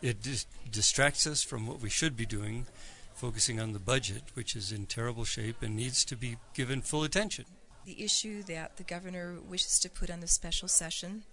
It 0.00 0.22
dis- 0.22 0.46
distracts 0.70 1.26
us 1.26 1.42
from 1.42 1.66
what 1.66 1.80
we 1.80 1.90
should 1.90 2.16
be 2.16 2.26
doing, 2.26 2.66
focusing 3.14 3.58
on 3.58 3.72
the 3.72 3.78
budget, 3.78 4.22
which 4.34 4.54
is 4.54 4.70
in 4.70 4.86
terrible 4.86 5.24
shape 5.24 5.62
and 5.62 5.74
needs 5.74 6.04
to 6.04 6.16
be 6.16 6.36
given 6.54 6.82
full 6.82 7.02
attention. 7.02 7.46
The 7.84 8.04
issue 8.04 8.44
that 8.44 8.76
the 8.76 8.84
governor 8.84 9.38
wishes 9.40 9.80
to 9.80 9.90
put 9.90 10.08
on 10.08 10.20
the 10.20 10.28
special 10.28 10.68
session 10.68 11.24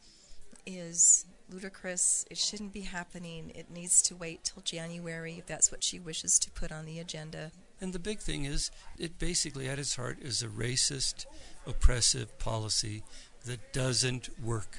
is 0.65 1.25
ludicrous. 1.49 2.25
It 2.29 2.37
shouldn't 2.37 2.73
be 2.73 2.81
happening. 2.81 3.51
It 3.53 3.69
needs 3.69 4.01
to 4.03 4.15
wait 4.15 4.43
till 4.45 4.63
January 4.63 5.35
if 5.37 5.45
that's 5.45 5.71
what 5.71 5.83
she 5.83 5.99
wishes 5.99 6.39
to 6.39 6.51
put 6.51 6.71
on 6.71 6.85
the 6.85 6.99
agenda. 6.99 7.51
And 7.81 7.93
the 7.93 7.99
big 7.99 8.19
thing 8.19 8.45
is, 8.45 8.71
it 8.97 9.19
basically 9.19 9.69
at 9.69 9.79
its 9.79 9.95
heart 9.95 10.17
is 10.21 10.41
a 10.41 10.47
racist, 10.47 11.25
oppressive 11.65 12.37
policy 12.39 13.03
that 13.49 13.73
doesn't 13.73 14.29
work. 14.43 14.77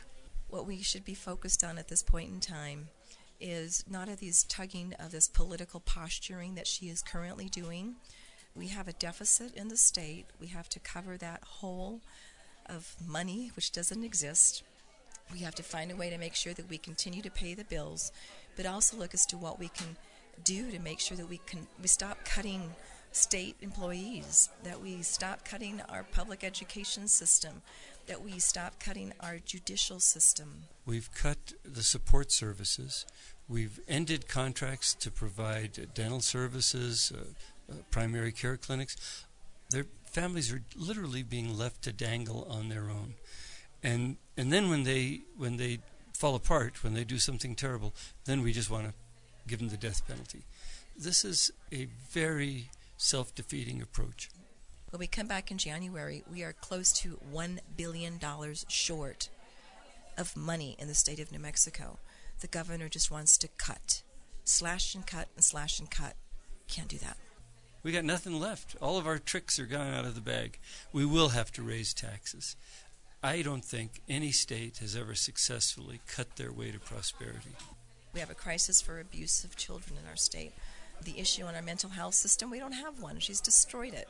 What 0.49 0.65
we 0.65 0.81
should 0.81 1.05
be 1.05 1.15
focused 1.15 1.65
on 1.65 1.77
at 1.77 1.89
this 1.89 2.05
point 2.05 2.31
in 2.33 2.39
time 2.39 2.89
is 3.41 3.85
not 3.91 4.09
of 4.09 4.21
these 4.21 4.45
tugging 4.45 4.95
of 5.00 5.11
this 5.11 5.27
political 5.27 5.81
posturing 5.81 6.55
that 6.55 6.69
she 6.69 6.89
is 6.89 7.03
currently 7.03 7.49
doing, 7.49 7.97
We 8.55 8.69
have 8.69 8.89
a 8.89 8.93
deficit 8.93 9.55
in 9.55 9.69
the 9.69 9.77
state. 9.77 10.27
We 10.41 10.49
have 10.49 10.69
to 10.71 10.81
cover 10.81 11.17
that 11.17 11.43
hole 11.45 12.00
of 12.67 12.97
money, 13.07 13.50
which 13.55 13.73
doesn't 13.73 14.05
exist. 14.05 14.62
We 15.33 15.41
have 15.41 15.55
to 15.57 15.62
find 15.62 15.91
a 15.91 15.97
way 15.97 16.11
to 16.11 16.19
make 16.19 16.35
sure 16.35 16.55
that 16.55 16.69
we 16.69 16.79
continue 16.79 17.23
to 17.23 17.31
pay 17.31 17.55
the 17.55 17.65
bills, 17.65 18.11
but 18.57 18.67
also 18.67 18.97
look 18.97 19.15
as 19.15 19.25
to 19.27 19.39
what 19.39 19.59
we 19.59 19.69
can 19.69 19.97
do 20.43 20.71
to 20.71 20.79
make 20.81 21.00
sure 21.00 21.17
that 21.17 21.29
we 21.29 21.39
can 21.47 21.67
we 21.81 21.87
stop 21.87 22.25
cutting 22.25 22.75
state 23.12 23.57
employees, 23.61 24.50
that 24.62 24.81
we 24.81 25.03
stop 25.03 25.45
cutting 25.45 25.81
our 25.89 26.05
public 26.05 26.45
education 26.45 27.09
system, 27.09 27.62
that 28.11 28.25
we 28.25 28.40
stop 28.40 28.81
cutting 28.81 29.12
our 29.21 29.38
judicial 29.38 30.00
system. 30.00 30.64
We've 30.85 31.09
cut 31.14 31.52
the 31.64 31.85
support 31.85 32.33
services. 32.33 33.07
We've 33.49 33.79
ended 33.87 34.26
contracts 34.26 34.95
to 34.95 35.12
provide 35.12 35.95
dental 35.95 36.21
services, 36.21 37.12
uh, 37.14 37.73
uh, 37.73 37.76
primary 37.93 38.33
care 38.33 38.57
clinics. 38.57 39.25
Their 39.71 39.87
families 40.05 40.52
are 40.52 40.62
literally 40.75 41.23
being 41.23 41.57
left 41.57 41.83
to 41.83 41.93
dangle 41.93 42.49
on 42.50 42.69
their 42.69 42.90
own, 42.90 43.14
and 43.81 44.17
and 44.37 44.52
then 44.52 44.69
when 44.69 44.83
they 44.83 45.21
when 45.37 45.57
they 45.57 45.79
fall 46.12 46.35
apart, 46.35 46.83
when 46.83 46.95
they 46.95 47.05
do 47.05 47.19
something 47.19 47.55
terrible, 47.55 47.95
then 48.25 48.43
we 48.43 48.52
just 48.52 48.71
want 48.71 48.87
to 48.88 48.95
give 49.47 49.61
them 49.61 49.69
the 49.69 49.76
death 49.76 50.02
penalty. 50.09 50.43
This 50.99 51.25
is 51.25 51.52
a 51.73 51.87
very 52.11 52.71
self 52.97 53.33
defeating 53.37 53.81
approach. 53.81 54.31
When 54.91 54.99
we 54.99 55.07
come 55.07 55.29
back 55.29 55.53
in 55.53 55.59
January, 55.59 56.25
we 56.29 56.43
are 56.43 56.53
close 56.53 56.91
to 56.95 57.21
$1 57.33 57.61
billion 57.77 58.19
short 58.67 59.29
of 60.19 60.37
money 60.37 60.75
in 60.81 60.89
the 60.89 60.97
state 60.97 61.21
of 61.21 61.31
New 61.31 61.39
Mexico. 61.39 62.01
The 62.41 62.49
governor 62.49 62.89
just 62.89 63.09
wants 63.09 63.39
to 63.39 63.49
cut, 63.57 64.03
slash 64.43 64.97
and 64.97 65.07
cut 65.07 65.29
and 65.37 65.45
slash 65.45 65.79
and 65.79 65.89
cut. 65.89 66.15
Can't 66.67 66.89
do 66.89 66.99
that. 66.99 67.17
We 67.85 67.93
got 67.93 68.05
nothing 68.05 68.41
left. 68.41 68.75
All 68.83 68.99
of 68.99 69.07
our 69.07 69.19
tricks 69.19 69.61
are 69.61 69.67
gone 69.67 69.95
out 69.95 70.07
of 70.07 70.17
the 70.17 70.21
bag. 70.21 70.59
We 70.93 71.07
will 71.07 71.29
have 71.29 71.53
to 71.53 71.63
raise 71.63 71.95
taxes. 71.95 72.57
I 73.23 73.43
don't 73.43 73.65
think 73.65 74.03
any 74.09 74.33
state 74.33 74.79
has 74.79 74.97
ever 74.97 75.15
successfully 75.15 76.01
cut 76.09 76.35
their 76.35 76.53
way 76.53 76.73
to 76.73 76.81
prosperity. 76.81 77.55
We 78.13 78.19
have 78.19 78.31
a 78.31 78.35
crisis 78.35 78.81
for 78.81 78.99
abuse 78.99 79.45
of 79.45 79.55
children 79.55 79.97
in 80.03 80.09
our 80.09 80.17
state 80.17 80.53
the 81.05 81.19
issue 81.19 81.45
on 81.45 81.55
our 81.55 81.63
mental 81.63 81.91
health 81.91 82.15
system, 82.15 82.51
we 82.51 82.59
don't 82.59 82.73
have 82.73 83.01
one. 83.01 83.19
She's 83.19 83.41
destroyed 83.41 83.95
it. 83.95 84.09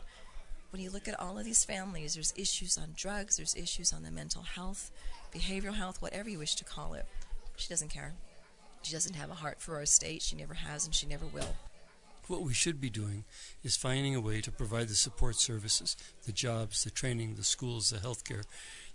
When 0.70 0.80
you 0.80 0.90
look 0.90 1.08
at 1.08 1.18
all 1.18 1.36
of 1.36 1.44
these 1.44 1.64
families, 1.64 2.14
there's 2.14 2.32
issues 2.36 2.78
on 2.78 2.94
drugs, 2.96 3.36
there's 3.36 3.56
issues 3.56 3.92
on 3.92 4.04
the 4.04 4.10
mental 4.10 4.42
health, 4.42 4.92
behavioral 5.34 5.74
health, 5.74 6.00
whatever 6.00 6.30
you 6.30 6.38
wish 6.38 6.54
to 6.56 6.64
call 6.64 6.94
it. 6.94 7.06
She 7.56 7.68
doesn't 7.68 7.88
care. 7.90 8.14
She 8.82 8.92
doesn't 8.92 9.16
have 9.16 9.30
a 9.30 9.34
heart 9.34 9.60
for 9.60 9.76
our 9.76 9.86
state. 9.86 10.22
She 10.22 10.36
never 10.36 10.54
has, 10.54 10.86
and 10.86 10.94
she 10.94 11.06
never 11.06 11.26
will. 11.26 11.56
What 12.28 12.42
we 12.42 12.54
should 12.54 12.80
be 12.80 12.88
doing 12.88 13.24
is 13.64 13.76
finding 13.76 14.14
a 14.14 14.20
way 14.20 14.40
to 14.40 14.52
provide 14.52 14.88
the 14.88 14.94
support 14.94 15.36
services, 15.36 15.96
the 16.24 16.32
jobs, 16.32 16.84
the 16.84 16.90
training, 16.90 17.34
the 17.34 17.42
schools, 17.42 17.90
the 17.90 17.98
health 17.98 18.24
care, 18.24 18.44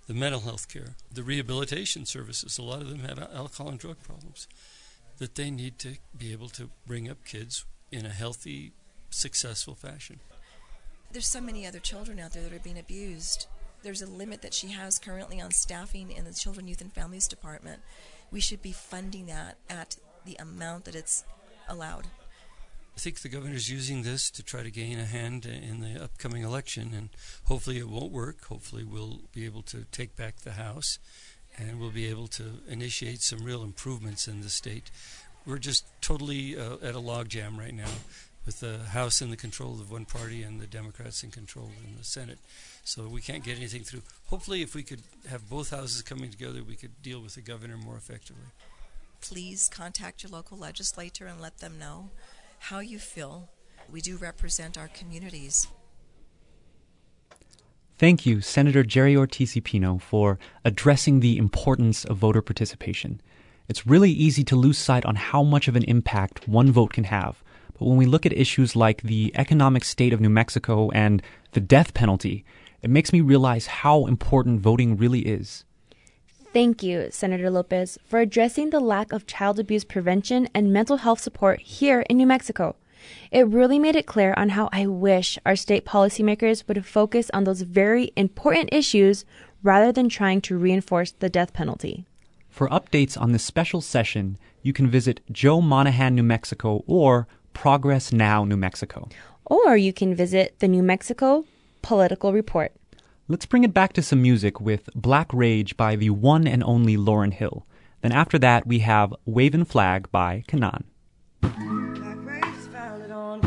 the 0.07 0.13
mental 0.13 0.41
health 0.41 0.69
care, 0.69 0.95
the 1.11 1.23
rehabilitation 1.23 2.05
services. 2.05 2.57
A 2.57 2.63
lot 2.63 2.81
of 2.81 2.89
them 2.89 2.99
have 2.99 3.19
alcohol 3.19 3.69
and 3.69 3.79
drug 3.79 4.01
problems 4.01 4.47
that 5.17 5.35
they 5.35 5.51
need 5.51 5.77
to 5.79 5.97
be 6.17 6.31
able 6.31 6.49
to 6.49 6.69
bring 6.87 7.09
up 7.09 7.25
kids 7.25 7.65
in 7.91 8.05
a 8.05 8.09
healthy, 8.09 8.71
successful 9.09 9.75
fashion. 9.75 10.21
There's 11.15 11.25
so 11.25 11.39
many 11.39 11.65
other 11.65 11.79
children 11.79 12.19
out 12.19 12.33
there 12.33 12.43
that 12.43 12.51
are 12.51 12.59
being 12.59 12.77
abused. 12.77 13.47
There's 13.83 14.01
a 14.01 14.05
limit 14.05 14.41
that 14.41 14.53
she 14.53 14.67
has 14.71 14.99
currently 14.99 15.39
on 15.39 15.51
staffing 15.51 16.11
in 16.11 16.25
the 16.25 16.33
Children, 16.33 16.67
Youth, 16.67 16.81
and 16.81 16.91
Families 16.91 17.29
Department. 17.29 17.79
We 18.31 18.41
should 18.41 18.61
be 18.61 18.73
funding 18.73 19.27
that 19.27 19.55
at 19.69 19.95
the 20.25 20.35
amount 20.37 20.83
that 20.83 20.93
it's 20.93 21.23
allowed. 21.69 22.07
I 22.97 22.99
think 22.99 23.21
the 23.21 23.29
governor's 23.29 23.71
using 23.71 24.01
this 24.01 24.29
to 24.31 24.43
try 24.43 24.61
to 24.61 24.69
gain 24.69 24.99
a 24.99 25.05
hand 25.05 25.45
in 25.45 25.79
the 25.79 26.03
upcoming 26.03 26.43
election, 26.43 26.91
and 26.93 27.07
hopefully 27.45 27.77
it 27.77 27.87
won't 27.87 28.11
work. 28.11 28.43
Hopefully, 28.47 28.83
we'll 28.83 29.21
be 29.31 29.45
able 29.45 29.61
to 29.61 29.85
take 29.93 30.17
back 30.17 30.41
the 30.41 30.51
House 30.51 30.99
and 31.57 31.79
we'll 31.79 31.91
be 31.91 32.07
able 32.07 32.27
to 32.27 32.59
initiate 32.67 33.21
some 33.21 33.45
real 33.45 33.63
improvements 33.63 34.27
in 34.27 34.41
the 34.41 34.49
state 34.49 34.91
we're 35.45 35.57
just 35.57 35.85
totally 36.01 36.57
uh, 36.57 36.75
at 36.81 36.95
a 36.95 36.99
logjam 36.99 37.57
right 37.57 37.73
now 37.73 37.89
with 38.45 38.59
the 38.59 38.77
House 38.89 39.21
in 39.21 39.29
the 39.29 39.37
control 39.37 39.73
of 39.73 39.91
one 39.91 40.05
party 40.05 40.43
and 40.43 40.61
the 40.61 40.67
Democrats 40.67 41.23
in 41.23 41.31
control 41.31 41.71
in 41.85 41.97
the 41.97 42.03
Senate. 42.03 42.39
So 42.83 43.07
we 43.07 43.21
can't 43.21 43.43
get 43.43 43.57
anything 43.57 43.83
through. 43.83 44.01
Hopefully, 44.27 44.61
if 44.61 44.75
we 44.75 44.83
could 44.83 45.01
have 45.29 45.49
both 45.49 45.71
houses 45.71 46.01
coming 46.01 46.29
together, 46.29 46.63
we 46.63 46.75
could 46.75 47.01
deal 47.01 47.21
with 47.21 47.35
the 47.35 47.41
governor 47.41 47.77
more 47.77 47.95
effectively. 47.95 48.43
Please 49.21 49.69
contact 49.73 50.21
your 50.21 50.31
local 50.31 50.57
legislator 50.57 51.25
and 51.25 51.41
let 51.41 51.57
them 51.57 51.79
know 51.79 52.09
how 52.59 52.79
you 52.79 52.99
feel. 52.99 53.49
We 53.91 54.01
do 54.01 54.17
represent 54.17 54.77
our 54.77 54.87
communities. 54.87 55.67
Thank 57.97 58.25
you, 58.25 58.41
Senator 58.41 58.83
Jerry 58.83 59.15
Ortiz 59.15 59.57
Pino, 59.63 59.97
for 59.97 60.37
addressing 60.63 61.21
the 61.21 61.37
importance 61.37 62.03
of 62.03 62.17
voter 62.17 62.41
participation. 62.41 63.21
It's 63.67 63.87
really 63.87 64.11
easy 64.11 64.43
to 64.43 64.55
lose 64.55 64.77
sight 64.77 65.05
on 65.05 65.15
how 65.15 65.41
much 65.43 65.67
of 65.67 65.75
an 65.75 65.83
impact 65.83 66.47
one 66.47 66.71
vote 66.71 66.93
can 66.93 67.05
have. 67.05 67.41
But 67.77 67.85
when 67.87 67.97
we 67.97 68.05
look 68.05 68.25
at 68.25 68.33
issues 68.33 68.75
like 68.75 69.01
the 69.01 69.31
economic 69.35 69.83
state 69.83 70.13
of 70.13 70.21
New 70.21 70.29
Mexico 70.29 70.89
and 70.91 71.21
the 71.51 71.59
death 71.59 71.93
penalty, 71.93 72.45
it 72.81 72.89
makes 72.89 73.11
me 73.11 73.21
realize 73.21 73.67
how 73.67 74.05
important 74.05 74.61
voting 74.61 74.97
really 74.97 75.21
is. 75.21 75.65
Thank 76.53 76.83
you, 76.83 77.07
Senator 77.11 77.49
Lopez, 77.49 77.97
for 78.05 78.19
addressing 78.19 78.69
the 78.69 78.79
lack 78.79 79.11
of 79.11 79.27
child 79.27 79.59
abuse 79.59 79.83
prevention 79.83 80.47
and 80.53 80.71
mental 80.71 80.97
health 80.97 81.19
support 81.19 81.59
here 81.59 82.05
in 82.09 82.15
New 82.15 82.25
Mexico. 82.25 82.77
It 83.29 83.47
really 83.47 83.77
made 83.77 83.97
it 83.97 84.05
clear 84.05 84.33
on 84.37 84.49
how 84.49 84.69
I 84.71 84.87
wish 84.87 85.37
our 85.45 85.57
state 85.57 85.85
policymakers 85.85 86.65
would 86.67 86.85
focus 86.85 87.29
on 87.33 87.43
those 87.43 87.61
very 87.61 88.11
important 88.15 88.69
issues 88.71 89.25
rather 89.63 89.91
than 89.91 90.07
trying 90.07 90.41
to 90.41 90.57
reinforce 90.57 91.11
the 91.11 91.29
death 91.29 91.51
penalty. 91.51 92.05
For 92.49 92.69
updates 92.69 93.19
on 93.19 93.33
this 93.33 93.43
special 93.43 93.81
session, 93.81 94.37
you 94.61 94.71
can 94.71 94.89
visit 94.89 95.19
Joe 95.29 95.59
Monahan, 95.59 96.15
New 96.15 96.23
Mexico 96.23 96.85
or 96.87 97.27
Progress 97.55 98.11
Now, 98.11 98.43
New 98.43 98.57
Mexico. 98.57 99.09
Or 99.45 99.75
you 99.75 99.91
can 99.91 100.13
visit 100.13 100.59
the 100.59 100.67
New 100.67 100.83
Mexico 100.83 101.45
Political 101.81 102.33
Report. 102.33 102.71
Let's 103.27 103.47
bring 103.47 103.63
it 103.63 103.73
back 103.73 103.93
to 103.93 104.03
some 104.03 104.21
music 104.21 104.61
with 104.61 104.89
Black 104.93 105.33
Rage 105.33 105.75
by 105.75 105.95
the 105.95 106.11
one 106.11 106.45
and 106.45 106.63
only 106.63 106.95
Lauryn 106.95 107.33
Hill. 107.33 107.65
Then 108.01 108.11
after 108.11 108.37
that, 108.37 108.67
we 108.67 108.79
have 108.79 109.15
Wavin' 109.25 109.65
Flag 109.65 110.11
by 110.11 110.43
K'naan. 110.47 110.83
Black 111.41 112.17
rage 112.23 112.45
is 112.59 112.67
founded 112.67 113.09
on 113.09 113.41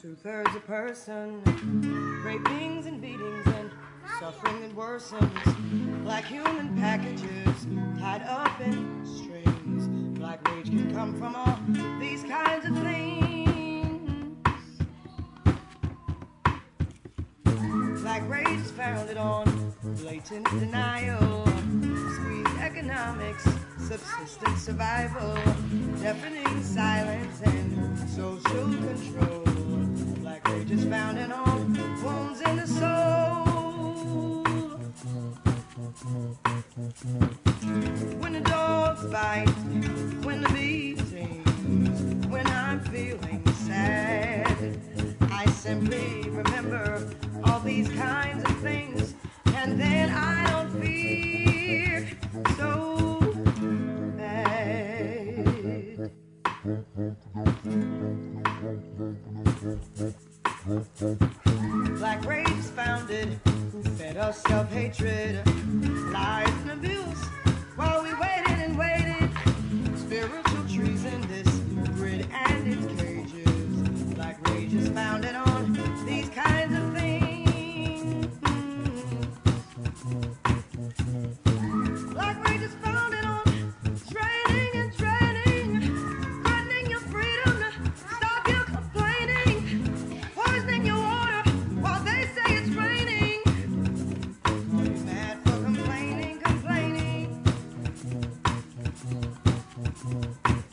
two 0.00 0.14
thirds 0.14 0.54
a 0.56 0.60
person, 0.60 1.42
rapings 2.24 2.86
and 2.86 3.02
beatings 3.02 3.46
and 3.46 3.70
suffering 4.18 4.60
that 4.60 4.74
worsens. 4.74 6.04
Black 6.04 6.24
human 6.24 6.74
packages 6.78 7.07
denial, 20.28 21.46
squeezed 21.46 22.60
economics, 22.60 23.44
subsistence 23.78 24.62
survival, 24.62 25.34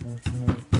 Old 0.05 0.74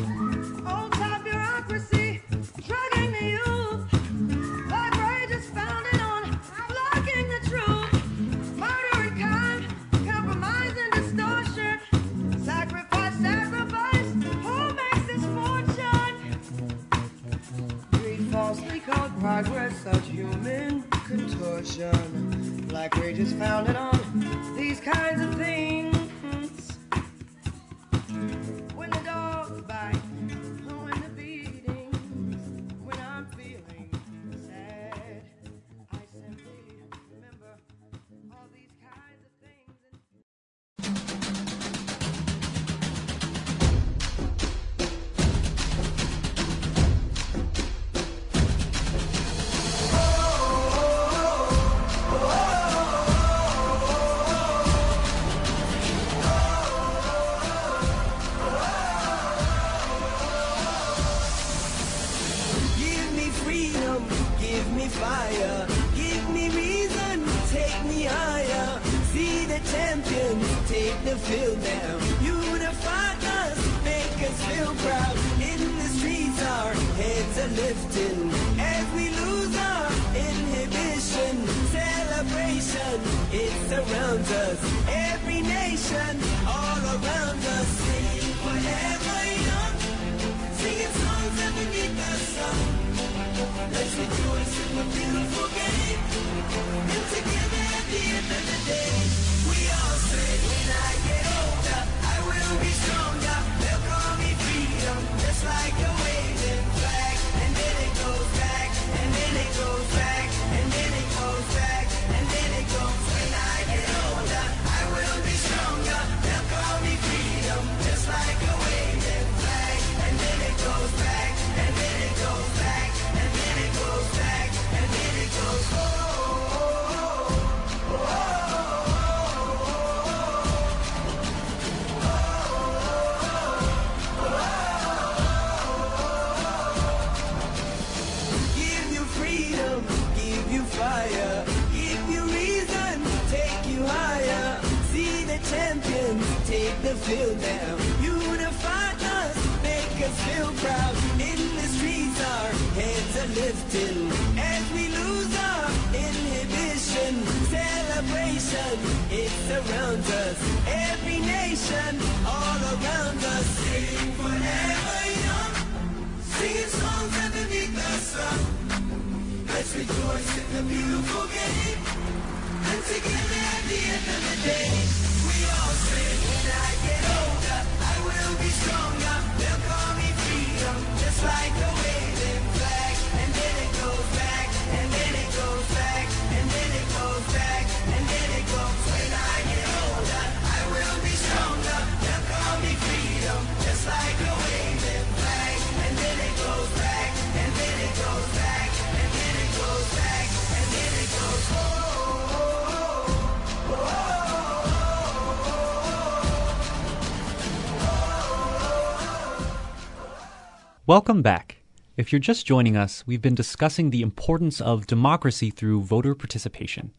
Welcome 210.87 211.23
back. 211.23 211.57
If 211.97 212.11
you're 212.11 212.19
just 212.19 212.45
joining 212.45 212.77
us, 212.77 213.03
we've 213.07 213.21
been 213.21 213.33
discussing 213.33 213.89
the 213.89 214.03
importance 214.03 214.61
of 214.61 214.85
democracy 214.85 215.49
through 215.49 215.81
voter 215.81 216.13
participation. 216.13 216.91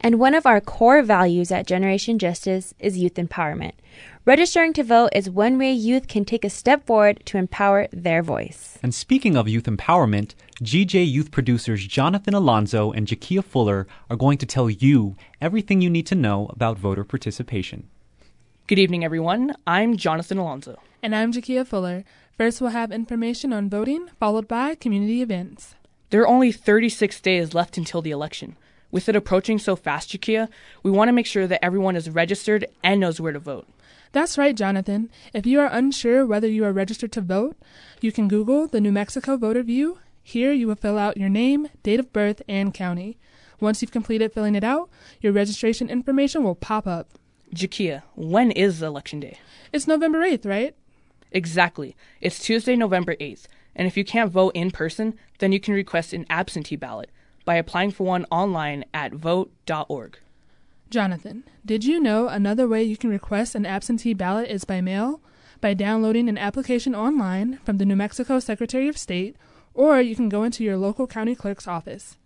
And 0.00 0.20
one 0.20 0.36
of 0.36 0.46
our 0.46 0.60
core 0.60 1.02
values 1.02 1.50
at 1.50 1.66
Generation 1.66 2.20
Justice 2.20 2.72
is 2.78 2.98
youth 2.98 3.14
empowerment. 3.14 3.72
Registering 4.24 4.72
to 4.74 4.84
vote 4.84 5.10
is 5.12 5.28
one 5.28 5.58
way 5.58 5.72
youth 5.72 6.06
can 6.06 6.24
take 6.24 6.44
a 6.44 6.50
step 6.50 6.86
forward 6.86 7.20
to 7.24 7.36
empower 7.36 7.88
their 7.90 8.22
voice. 8.22 8.78
And 8.80 8.94
speaking 8.94 9.36
of 9.36 9.48
youth 9.48 9.64
empowerment, 9.64 10.34
GJ 10.62 11.10
youth 11.10 11.32
producers 11.32 11.84
Jonathan 11.84 12.34
Alonso 12.34 12.92
and 12.92 13.08
Jakia 13.08 13.42
Fuller 13.42 13.88
are 14.08 14.14
going 14.14 14.38
to 14.38 14.46
tell 14.46 14.70
you 14.70 15.16
everything 15.40 15.80
you 15.80 15.90
need 15.90 16.06
to 16.06 16.14
know 16.14 16.46
about 16.50 16.78
voter 16.78 17.02
participation. 17.02 17.88
Good 18.72 18.78
evening, 18.78 19.04
everyone. 19.04 19.54
I'm 19.66 19.98
Jonathan 19.98 20.38
Alonso. 20.38 20.80
And 21.02 21.14
I'm 21.14 21.30
Jakia 21.30 21.66
Fuller. 21.66 22.04
First, 22.38 22.58
we'll 22.58 22.70
have 22.70 22.90
information 22.90 23.52
on 23.52 23.68
voting, 23.68 24.08
followed 24.18 24.48
by 24.48 24.76
community 24.76 25.20
events. 25.20 25.74
There 26.08 26.22
are 26.22 26.26
only 26.26 26.52
36 26.52 27.20
days 27.20 27.52
left 27.52 27.76
until 27.76 28.00
the 28.00 28.12
election. 28.12 28.56
With 28.90 29.10
it 29.10 29.14
approaching 29.14 29.58
so 29.58 29.76
fast, 29.76 30.08
Jakia, 30.08 30.48
we 30.82 30.90
want 30.90 31.08
to 31.08 31.12
make 31.12 31.26
sure 31.26 31.46
that 31.46 31.62
everyone 31.62 31.96
is 31.96 32.08
registered 32.08 32.66
and 32.82 32.98
knows 32.98 33.20
where 33.20 33.34
to 33.34 33.38
vote. 33.38 33.68
That's 34.12 34.38
right, 34.38 34.56
Jonathan. 34.56 35.10
If 35.34 35.44
you 35.44 35.60
are 35.60 35.68
unsure 35.70 36.24
whether 36.24 36.48
you 36.48 36.64
are 36.64 36.72
registered 36.72 37.12
to 37.12 37.20
vote, 37.20 37.58
you 38.00 38.10
can 38.10 38.26
Google 38.26 38.68
the 38.68 38.80
New 38.80 38.90
Mexico 38.90 39.36
Voter 39.36 39.62
View. 39.62 39.98
Here, 40.22 40.50
you 40.50 40.66
will 40.66 40.76
fill 40.76 40.96
out 40.96 41.18
your 41.18 41.28
name, 41.28 41.68
date 41.82 42.00
of 42.00 42.10
birth, 42.10 42.40
and 42.48 42.72
county. 42.72 43.18
Once 43.60 43.82
you've 43.82 43.92
completed 43.92 44.32
filling 44.32 44.54
it 44.54 44.64
out, 44.64 44.88
your 45.20 45.34
registration 45.34 45.90
information 45.90 46.42
will 46.42 46.54
pop 46.54 46.86
up. 46.86 47.18
Jakia, 47.54 48.02
when 48.14 48.50
is 48.50 48.80
Election 48.80 49.20
Day? 49.20 49.38
It's 49.74 49.86
November 49.86 50.20
8th, 50.20 50.46
right? 50.46 50.74
Exactly. 51.32 51.94
It's 52.22 52.38
Tuesday, 52.38 52.76
November 52.76 53.14
8th. 53.16 53.46
And 53.76 53.86
if 53.86 53.96
you 53.96 54.04
can't 54.04 54.32
vote 54.32 54.52
in 54.54 54.70
person, 54.70 55.18
then 55.38 55.52
you 55.52 55.60
can 55.60 55.74
request 55.74 56.14
an 56.14 56.24
absentee 56.30 56.76
ballot 56.76 57.10
by 57.44 57.56
applying 57.56 57.90
for 57.90 58.04
one 58.04 58.24
online 58.30 58.84
at 58.94 59.12
vote.org. 59.12 60.18
Jonathan, 60.88 61.44
did 61.64 61.84
you 61.84 62.00
know 62.00 62.28
another 62.28 62.66
way 62.66 62.82
you 62.82 62.96
can 62.96 63.10
request 63.10 63.54
an 63.54 63.66
absentee 63.66 64.14
ballot 64.14 64.50
is 64.50 64.64
by 64.64 64.80
mail? 64.80 65.20
By 65.60 65.74
downloading 65.74 66.30
an 66.30 66.38
application 66.38 66.94
online 66.94 67.58
from 67.64 67.76
the 67.76 67.84
New 67.84 67.96
Mexico 67.96 68.40
Secretary 68.40 68.88
of 68.88 68.96
State, 68.96 69.36
or 69.74 70.00
you 70.00 70.16
can 70.16 70.28
go 70.30 70.42
into 70.42 70.64
your 70.64 70.76
local 70.78 71.06
county 71.06 71.34
clerk's 71.34 71.68
office. 71.68 72.16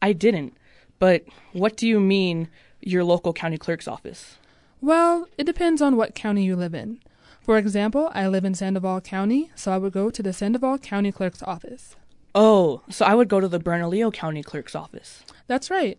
I 0.00 0.12
didn't. 0.14 0.56
But 0.98 1.24
what 1.52 1.76
do 1.76 1.86
you 1.86 2.00
mean, 2.00 2.48
your 2.80 3.04
local 3.04 3.32
county 3.34 3.58
clerk's 3.58 3.88
office? 3.88 4.38
Well, 4.84 5.28
it 5.38 5.44
depends 5.44 5.80
on 5.80 5.96
what 5.96 6.14
county 6.14 6.44
you 6.44 6.56
live 6.56 6.74
in. 6.74 7.00
For 7.40 7.56
example, 7.56 8.10
I 8.12 8.28
live 8.28 8.44
in 8.44 8.54
Sandoval 8.54 9.00
County, 9.00 9.50
so 9.54 9.72
I 9.72 9.78
would 9.78 9.94
go 9.94 10.10
to 10.10 10.22
the 10.22 10.34
Sandoval 10.34 10.76
County 10.76 11.10
Clerk's 11.10 11.42
office. 11.42 11.96
Oh, 12.34 12.82
so 12.90 13.06
I 13.06 13.14
would 13.14 13.30
go 13.30 13.40
to 13.40 13.48
the 13.48 13.58
Bernalillo 13.58 14.10
County 14.10 14.42
Clerk's 14.42 14.74
office. 14.74 15.22
That's 15.46 15.70
right. 15.70 15.96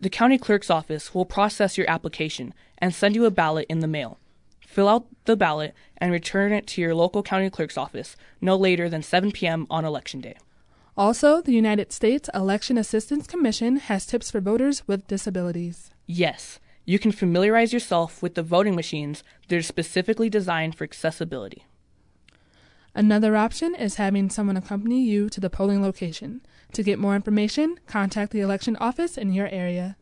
The 0.00 0.08
county 0.08 0.38
clerk's 0.38 0.70
office 0.70 1.12
will 1.12 1.24
process 1.24 1.76
your 1.76 1.90
application 1.90 2.54
and 2.78 2.94
send 2.94 3.16
you 3.16 3.24
a 3.24 3.30
ballot 3.32 3.66
in 3.68 3.80
the 3.80 3.88
mail. 3.88 4.20
Fill 4.60 4.88
out 4.88 5.06
the 5.24 5.34
ballot 5.36 5.74
and 5.98 6.12
return 6.12 6.52
it 6.52 6.68
to 6.68 6.80
your 6.80 6.94
local 6.94 7.24
county 7.24 7.50
clerk's 7.50 7.76
office 7.76 8.14
no 8.40 8.54
later 8.54 8.88
than 8.88 9.02
7 9.02 9.32
p.m. 9.32 9.66
on 9.68 9.84
election 9.84 10.20
day. 10.20 10.36
Also, 10.96 11.42
the 11.42 11.52
United 11.52 11.92
States 11.92 12.30
Election 12.32 12.78
Assistance 12.78 13.26
Commission 13.26 13.78
has 13.78 14.06
tips 14.06 14.30
for 14.30 14.40
voters 14.40 14.86
with 14.86 15.08
disabilities. 15.08 15.90
Yes, 16.06 16.60
you 16.84 16.98
can 16.98 17.12
familiarize 17.12 17.72
yourself 17.72 18.22
with 18.22 18.34
the 18.34 18.42
voting 18.42 18.74
machines 18.74 19.22
that 19.48 19.56
are 19.56 19.62
specifically 19.62 20.28
designed 20.28 20.74
for 20.74 20.84
accessibility. 20.84 21.66
Another 22.94 23.36
option 23.36 23.74
is 23.74 23.94
having 23.94 24.28
someone 24.28 24.56
accompany 24.56 25.02
you 25.02 25.30
to 25.30 25.40
the 25.40 25.48
polling 25.48 25.80
location. 25.80 26.42
To 26.72 26.82
get 26.82 26.98
more 26.98 27.14
information, 27.14 27.78
contact 27.86 28.32
the 28.32 28.40
election 28.40 28.76
office 28.76 29.16
in 29.16 29.32
your 29.32 29.48
area. 29.48 29.96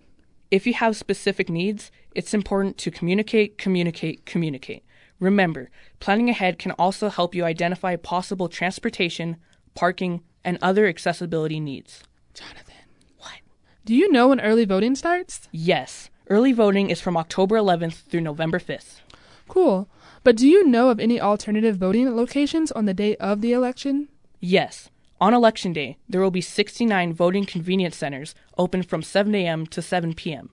If 0.50 0.66
you 0.66 0.74
have 0.74 0.96
specific 0.96 1.48
needs, 1.48 1.92
it's 2.14 2.34
important 2.34 2.76
to 2.78 2.90
communicate, 2.90 3.58
communicate, 3.58 4.26
communicate. 4.26 4.84
Remember, 5.20 5.70
planning 6.00 6.28
ahead 6.28 6.58
can 6.58 6.72
also 6.72 7.08
help 7.08 7.34
you 7.34 7.44
identify 7.44 7.94
possible 7.94 8.48
transportation, 8.48 9.36
parking, 9.74 10.22
and 10.44 10.58
other 10.60 10.86
accessibility 10.86 11.60
needs. 11.60 12.02
Jonathan. 12.34 12.74
What? 13.18 13.40
Do 13.84 13.94
you 13.94 14.10
know 14.10 14.28
when 14.28 14.40
early 14.40 14.64
voting 14.64 14.96
starts? 14.96 15.48
Yes, 15.52 16.10
early 16.30 16.52
voting 16.52 16.88
is 16.88 17.00
from 17.00 17.16
October 17.16 17.56
11th 17.56 18.04
through 18.04 18.22
November 18.22 18.58
5th. 18.58 19.00
Cool. 19.48 19.88
But 20.22 20.36
do 20.36 20.46
you 20.48 20.66
know 20.66 20.88
of 20.88 21.00
any 21.00 21.20
alternative 21.20 21.76
voting 21.76 22.14
locations 22.14 22.70
on 22.70 22.84
the 22.84 22.94
day 22.94 23.16
of 23.16 23.40
the 23.40 23.52
election? 23.52 24.08
Yes. 24.38 24.88
On 25.20 25.34
election 25.34 25.72
day, 25.72 25.98
there 26.08 26.20
will 26.20 26.30
be 26.30 26.40
69 26.40 27.12
voting 27.12 27.44
convenience 27.44 27.96
centers 27.96 28.34
open 28.56 28.82
from 28.82 29.02
7 29.02 29.34
a.m. 29.34 29.66
to 29.66 29.82
7 29.82 30.14
p.m. 30.14 30.50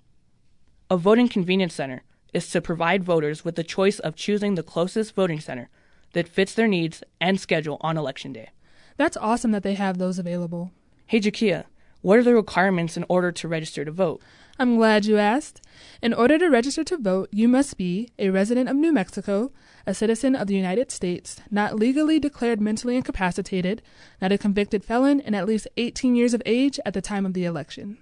A 0.90 0.98
voting 0.98 1.30
convenience 1.30 1.76
center 1.76 2.04
is 2.34 2.50
to 2.50 2.62
provide 2.62 3.04
voters 3.04 3.46
with 3.46 3.56
the 3.56 3.64
choice 3.64 4.00
of 4.00 4.16
choosing 4.16 4.56
the 4.56 4.64
closest 4.64 5.16
voting 5.16 5.40
center 5.40 5.70
that 6.14 6.28
fits 6.28 6.54
their 6.54 6.68
needs 6.68 7.04
and 7.22 7.40
schedule 7.40 7.78
on 7.82 7.98
election 7.98 8.34
day. 8.34 8.50
That's 8.98 9.18
awesome 9.18 9.52
that 9.52 9.64
they 9.64 9.76
have 9.76 9.98
those 9.98 10.18
available. 10.18 10.72
Hey, 11.06 11.20
Jakia, 11.20 11.66
what 12.02 12.20
are 12.20 12.24
the 12.24 12.36
requirements 12.36 12.98
in 12.98 13.06
order 13.10 13.32
to 13.32 13.48
register 13.48 13.84
to 13.84 13.92
vote? 13.92 14.22
I'm 14.60 14.78
glad 14.78 15.06
you 15.06 15.18
asked. 15.18 15.62
In 16.02 16.14
order 16.14 16.40
to 16.40 16.50
register 16.50 16.84
to 16.86 16.98
vote, 16.98 17.30
you 17.32 17.48
must 17.48 17.78
be 17.78 18.10
a 18.18 18.30
resident 18.30 18.70
of 18.70 18.76
New 18.76 18.92
Mexico, 18.92 19.52
a 19.86 19.94
citizen 19.94 20.36
of 20.36 20.48
the 20.48 20.56
United 20.56 20.92
States, 20.92 21.40
not 21.52 21.76
legally 21.76 22.20
declared 22.20 22.60
mentally 22.60 22.96
incapacitated, 22.96 23.84
not 24.20 24.32
a 24.32 24.38
convicted 24.38 24.84
felon, 24.84 25.22
and 25.22 25.36
at 25.36 25.46
least 25.46 25.68
18 25.78 26.16
years 26.16 26.34
of 26.34 26.42
age 26.46 26.80
at 26.86 26.94
the 26.94 27.02
time 27.02 27.26
of 27.26 27.34
the 27.34 27.46
election. 27.46 27.98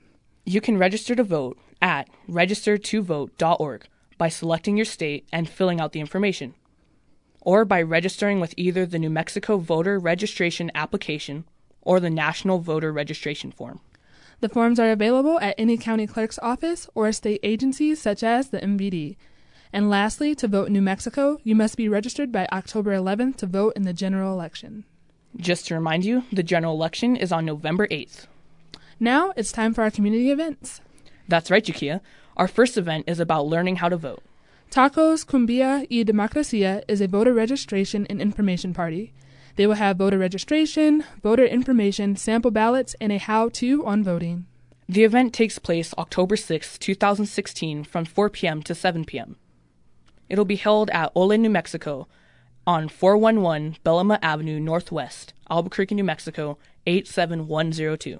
You 0.45 0.61
can 0.61 0.77
register 0.77 1.15
to 1.15 1.23
vote 1.23 1.57
at 1.81 2.09
registertovote.org 2.29 3.87
by 4.17 4.29
selecting 4.29 4.77
your 4.77 4.85
state 4.85 5.27
and 5.33 5.49
filling 5.49 5.81
out 5.81 5.91
the 5.91 5.99
information, 5.99 6.53
or 7.41 7.65
by 7.65 7.81
registering 7.81 8.39
with 8.39 8.53
either 8.55 8.85
the 8.85 8.99
New 8.99 9.09
Mexico 9.09 9.57
Voter 9.57 9.99
Registration 9.99 10.71
Application 10.73 11.43
or 11.85 12.01
the 12.01 12.09
National 12.09 12.59
Voter 12.59 12.91
Registration 12.91 13.51
Form. 13.51 13.79
The 14.41 14.49
forms 14.49 14.79
are 14.79 14.91
available 14.91 15.39
at 15.39 15.55
any 15.57 15.77
county 15.77 16.05
clerk's 16.05 16.39
office 16.39 16.89
or 16.93 17.11
state 17.13 17.39
agencies 17.41 18.01
such 18.01 18.21
as 18.21 18.49
the 18.49 18.59
MVD. 18.59 19.15
And 19.71 19.89
lastly, 19.89 20.35
to 20.35 20.47
vote 20.47 20.67
in 20.67 20.73
New 20.73 20.81
Mexico, 20.81 21.39
you 21.43 21.55
must 21.55 21.77
be 21.77 21.87
registered 21.87 22.31
by 22.31 22.47
October 22.51 22.93
11th 22.93 23.37
to 23.37 23.45
vote 23.47 23.73
in 23.75 23.83
the 23.83 23.93
general 23.93 24.33
election. 24.33 24.83
Just 25.37 25.67
to 25.67 25.75
remind 25.75 26.05
you, 26.05 26.23
the 26.31 26.43
general 26.43 26.73
election 26.73 27.15
is 27.15 27.31
on 27.31 27.45
November 27.45 27.87
8th. 27.87 28.27
Now 28.99 29.33
it's 29.35 29.51
time 29.51 29.73
for 29.73 29.83
our 29.83 29.91
community 29.91 30.31
events. 30.31 30.81
That's 31.27 31.51
right, 31.51 31.63
Jakia. 31.63 32.01
Our 32.37 32.47
first 32.47 32.77
event 32.77 33.05
is 33.07 33.19
about 33.19 33.47
learning 33.47 33.77
how 33.77 33.89
to 33.89 33.97
vote. 33.97 34.23
Tacos 34.71 35.25
Cumbia 35.25 35.87
y 35.89 36.03
Democracia 36.03 36.83
is 36.87 37.01
a 37.01 37.07
voter 37.07 37.33
registration 37.33 38.05
and 38.09 38.21
information 38.21 38.73
party. 38.73 39.13
They 39.55 39.67
will 39.67 39.75
have 39.75 39.97
voter 39.97 40.17
registration, 40.17 41.03
voter 41.23 41.45
information, 41.45 42.15
sample 42.15 42.51
ballots, 42.51 42.95
and 42.99 43.11
a 43.11 43.17
how 43.17 43.49
to 43.49 43.85
on 43.85 44.03
voting. 44.03 44.45
The 44.87 45.03
event 45.03 45.33
takes 45.33 45.57
place 45.57 45.93
October 45.97 46.35
6, 46.35 46.77
2016, 46.77 47.83
from 47.85 48.05
4 48.05 48.29
p.m. 48.29 48.61
to 48.63 48.75
7 48.75 49.05
p.m. 49.05 49.37
It'll 50.29 50.45
be 50.45 50.57
held 50.57 50.89
at 50.89 51.11
Ole, 51.15 51.37
New 51.37 51.49
Mexico, 51.49 52.07
on 52.67 52.89
411 52.89 53.77
Bellamah 53.85 54.19
Avenue 54.21 54.59
Northwest, 54.59 55.33
Albuquerque, 55.49 55.95
New 55.95 56.03
Mexico, 56.03 56.57
87102. 56.85 58.19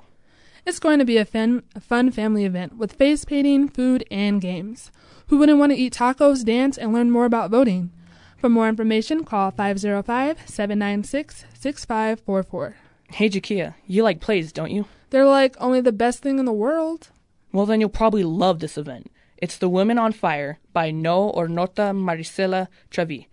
It's 0.65 0.79
going 0.79 0.99
to 0.99 1.05
be 1.05 1.17
a 1.17 1.25
fun, 1.25 1.63
a 1.75 1.79
fun 1.79 2.11
family 2.11 2.45
event 2.45 2.77
with 2.77 2.93
face 2.93 3.25
painting, 3.25 3.67
food, 3.67 4.03
and 4.09 4.41
games. 4.41 4.91
Who 5.27 5.37
wouldn't 5.37 5.59
want 5.59 5.71
to 5.71 5.77
eat 5.77 5.93
tacos, 5.93 6.43
dance, 6.43 6.77
and 6.77 6.93
learn 6.93 7.11
more 7.11 7.25
about 7.25 7.51
voting? 7.51 7.91
For 8.37 8.49
more 8.49 8.69
information, 8.69 9.23
call 9.23 9.51
505 9.51 10.49
796 10.49 11.45
6544. 11.53 12.75
Hey, 13.11 13.29
Jakia, 13.29 13.75
you 13.87 14.03
like 14.03 14.19
plays, 14.19 14.51
don't 14.51 14.71
you? 14.71 14.85
They're 15.09 15.25
like 15.25 15.55
only 15.59 15.81
the 15.81 15.91
best 15.91 16.19
thing 16.19 16.39
in 16.39 16.45
the 16.45 16.53
world. 16.53 17.09
Well, 17.51 17.65
then 17.65 17.79
you'll 17.79 17.89
probably 17.89 18.23
love 18.23 18.59
this 18.59 18.77
event. 18.77 19.11
It's 19.37 19.57
The 19.57 19.69
Women 19.69 19.97
on 19.97 20.11
Fire 20.11 20.59
by 20.73 20.91
No 20.91 21.29
or 21.29 21.47
Nota 21.47 21.93
Maricela 21.93 22.67
Trevi. 22.89 23.29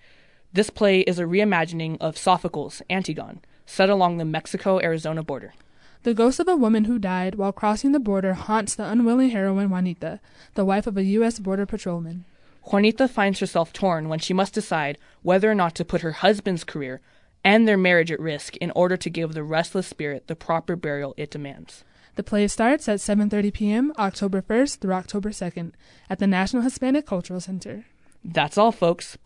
This 0.52 0.70
play 0.70 1.00
is 1.00 1.18
a 1.18 1.24
reimagining 1.24 1.96
of 2.00 2.18
Sophocles' 2.18 2.82
Antigone, 2.90 3.40
set 3.66 3.88
along 3.88 4.18
the 4.18 4.24
Mexico 4.24 4.80
Arizona 4.80 5.22
border. 5.22 5.54
The 6.02 6.14
ghost 6.14 6.40
of 6.40 6.48
a 6.48 6.56
woman 6.56 6.84
who 6.84 6.98
died 6.98 7.36
while 7.36 7.52
crossing 7.52 7.92
the 7.92 8.00
border 8.00 8.34
haunts 8.34 8.74
the 8.74 8.84
unwilling 8.84 9.30
heroine 9.30 9.70
Juanita, 9.70 10.20
the 10.54 10.64
wife 10.64 10.86
of 10.86 10.96
a 10.96 11.04
U.S. 11.04 11.38
Border 11.38 11.64
Patrolman. 11.64 12.24
Juanita 12.70 13.08
finds 13.08 13.40
herself 13.40 13.72
torn 13.72 14.08
when 14.08 14.18
she 14.18 14.32
must 14.32 14.54
decide 14.54 14.98
whether 15.22 15.50
or 15.50 15.54
not 15.54 15.74
to 15.74 15.84
put 15.84 16.02
her 16.02 16.12
husband's 16.12 16.64
career 16.64 17.00
and 17.44 17.66
their 17.66 17.76
marriage 17.76 18.12
at 18.12 18.20
risk 18.20 18.56
in 18.58 18.70
order 18.72 18.96
to 18.96 19.10
give 19.10 19.32
the 19.32 19.42
restless 19.42 19.86
spirit 19.86 20.28
the 20.28 20.36
proper 20.36 20.76
burial 20.76 21.14
it 21.16 21.30
demands. 21.30 21.84
The 22.14 22.22
play 22.22 22.46
starts 22.46 22.88
at 22.88 22.98
7:30 22.98 23.52
p.m. 23.52 23.92
October 23.98 24.42
1st 24.42 24.78
through 24.78 24.92
October 24.94 25.30
2nd 25.30 25.72
at 26.10 26.18
the 26.18 26.26
National 26.26 26.62
Hispanic 26.62 27.06
Cultural 27.06 27.40
Center. 27.40 27.86
That's 28.24 28.58
all, 28.58 28.70
folks. 28.70 29.16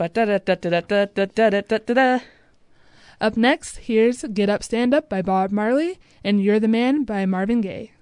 Up 3.18 3.36
next, 3.36 3.76
here's 3.78 4.22
Get 4.22 4.48
Up 4.48 4.62
Stand 4.62 4.94
Up 4.94 5.08
by 5.10 5.20
Bob 5.20 5.50
Marley 5.50 5.98
and 6.22 6.42
You're 6.42 6.60
the 6.60 6.68
Man 6.68 7.04
by 7.04 7.26
Marvin 7.26 7.60
Gaye. 7.60 7.92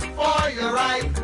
For 0.00 0.50
your 0.50 0.72
right. 0.72 1.17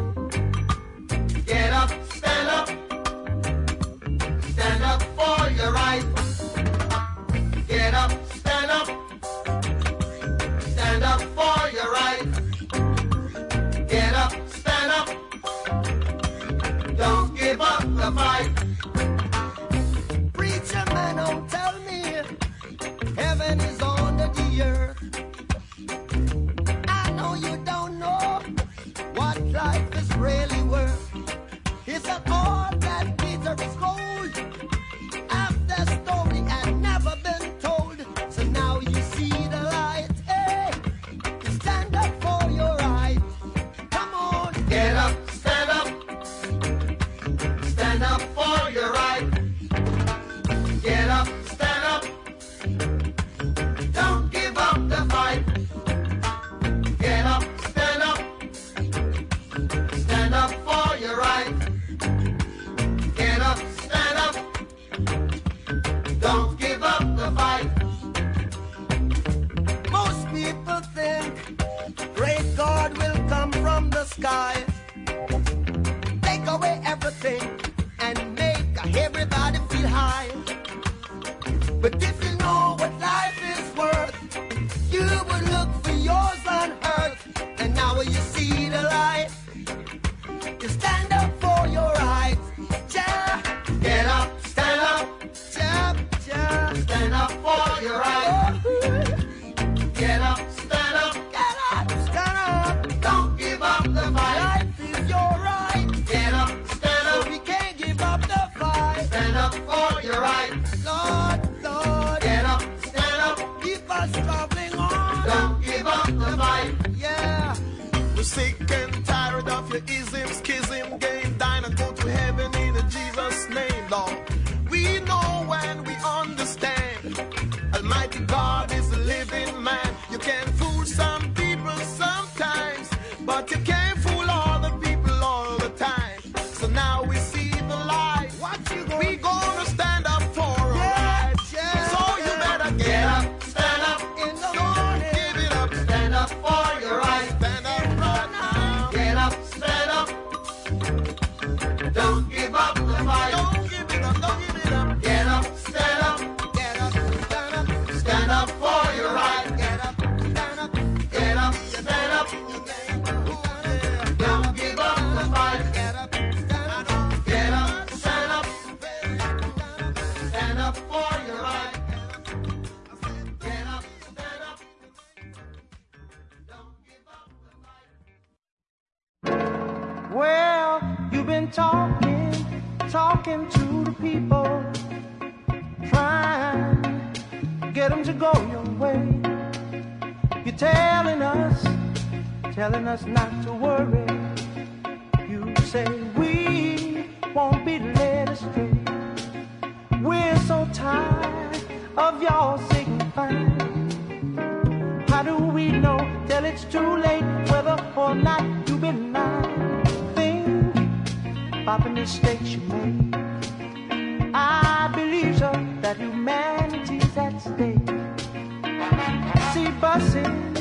Busing, 219.94 220.52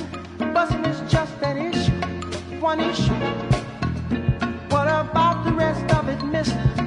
busing 0.53 0.87
is 0.87 1.11
just 1.11 1.41
an 1.41 1.57
issue, 1.57 2.59
one 2.59 2.79
issue. 2.79 3.13
What 4.69 4.87
about 4.87 5.43
the 5.43 5.53
rest 5.53 5.91
of 5.95 6.07
it, 6.07 6.23
mister? 6.23 6.82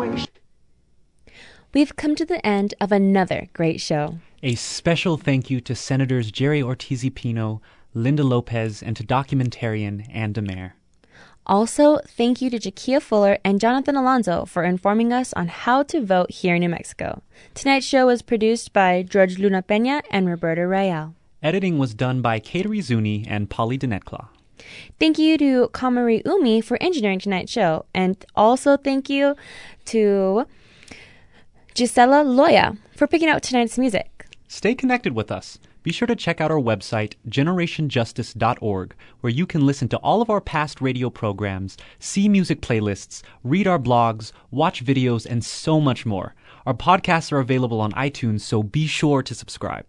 Situation. 0.00 0.32
We've 1.72 1.94
come 1.94 2.16
to 2.16 2.24
the 2.24 2.44
end 2.44 2.74
of 2.80 2.90
another 2.90 3.48
great 3.52 3.80
show. 3.80 4.18
A 4.42 4.54
special 4.54 5.16
thank 5.16 5.50
you 5.50 5.60
to 5.60 5.74
Senators 5.74 6.30
Jerry 6.30 6.62
Ortiz 6.62 7.08
Pino, 7.14 7.60
Linda 7.94 8.24
Lopez, 8.24 8.82
and 8.82 8.96
to 8.96 9.04
documentarian 9.04 10.06
Ann 10.12 10.32
Demare. 10.32 10.72
Also, 11.46 11.98
thank 12.06 12.40
you 12.42 12.50
to 12.50 12.58
Jakia 12.58 13.00
Fuller 13.00 13.38
and 13.44 13.60
Jonathan 13.60 13.96
Alonso 13.96 14.44
for 14.44 14.62
informing 14.62 15.12
us 15.12 15.32
on 15.34 15.48
how 15.48 15.82
to 15.84 16.04
vote 16.04 16.30
here 16.30 16.54
in 16.54 16.60
New 16.60 16.68
Mexico. 16.68 17.22
Tonight's 17.54 17.86
show 17.86 18.06
was 18.06 18.22
produced 18.22 18.72
by 18.72 19.02
George 19.02 19.38
Luna 19.38 19.62
Peña 19.62 20.02
and 20.10 20.28
Roberto 20.28 20.62
Real. 20.62 21.14
Editing 21.42 21.78
was 21.78 21.94
done 21.94 22.20
by 22.20 22.38
Kateri 22.38 22.82
Zuni 22.82 23.26
and 23.28 23.48
Polly 23.48 23.78
Denetkla. 23.78 24.28
Thank 24.98 25.18
you 25.18 25.38
to 25.38 25.68
Kamari 25.72 26.22
Umi 26.24 26.60
for 26.60 26.76
engineering 26.80 27.18
tonight's 27.18 27.52
show. 27.52 27.86
And 27.94 28.24
also 28.34 28.76
thank 28.76 29.08
you 29.08 29.36
to 29.86 30.46
Gisela 31.74 32.24
Loya 32.24 32.78
for 32.96 33.06
picking 33.06 33.28
out 33.28 33.42
tonight's 33.42 33.78
music. 33.78 34.26
Stay 34.48 34.74
connected 34.74 35.14
with 35.14 35.30
us. 35.30 35.58
Be 35.82 35.92
sure 35.92 36.08
to 36.08 36.16
check 36.16 36.42
out 36.42 36.50
our 36.50 36.60
website, 36.60 37.14
generationjustice.org, 37.28 38.94
where 39.20 39.32
you 39.32 39.46
can 39.46 39.64
listen 39.64 39.88
to 39.88 39.96
all 39.98 40.20
of 40.20 40.28
our 40.28 40.40
past 40.40 40.82
radio 40.82 41.08
programs, 41.08 41.78
see 41.98 42.28
music 42.28 42.60
playlists, 42.60 43.22
read 43.44 43.66
our 43.66 43.78
blogs, 43.78 44.32
watch 44.50 44.84
videos, 44.84 45.24
and 45.24 45.42
so 45.42 45.80
much 45.80 46.04
more. 46.04 46.34
Our 46.66 46.74
podcasts 46.74 47.32
are 47.32 47.38
available 47.38 47.80
on 47.80 47.92
iTunes, 47.92 48.42
so 48.42 48.62
be 48.62 48.86
sure 48.86 49.22
to 49.22 49.34
subscribe. 49.34 49.86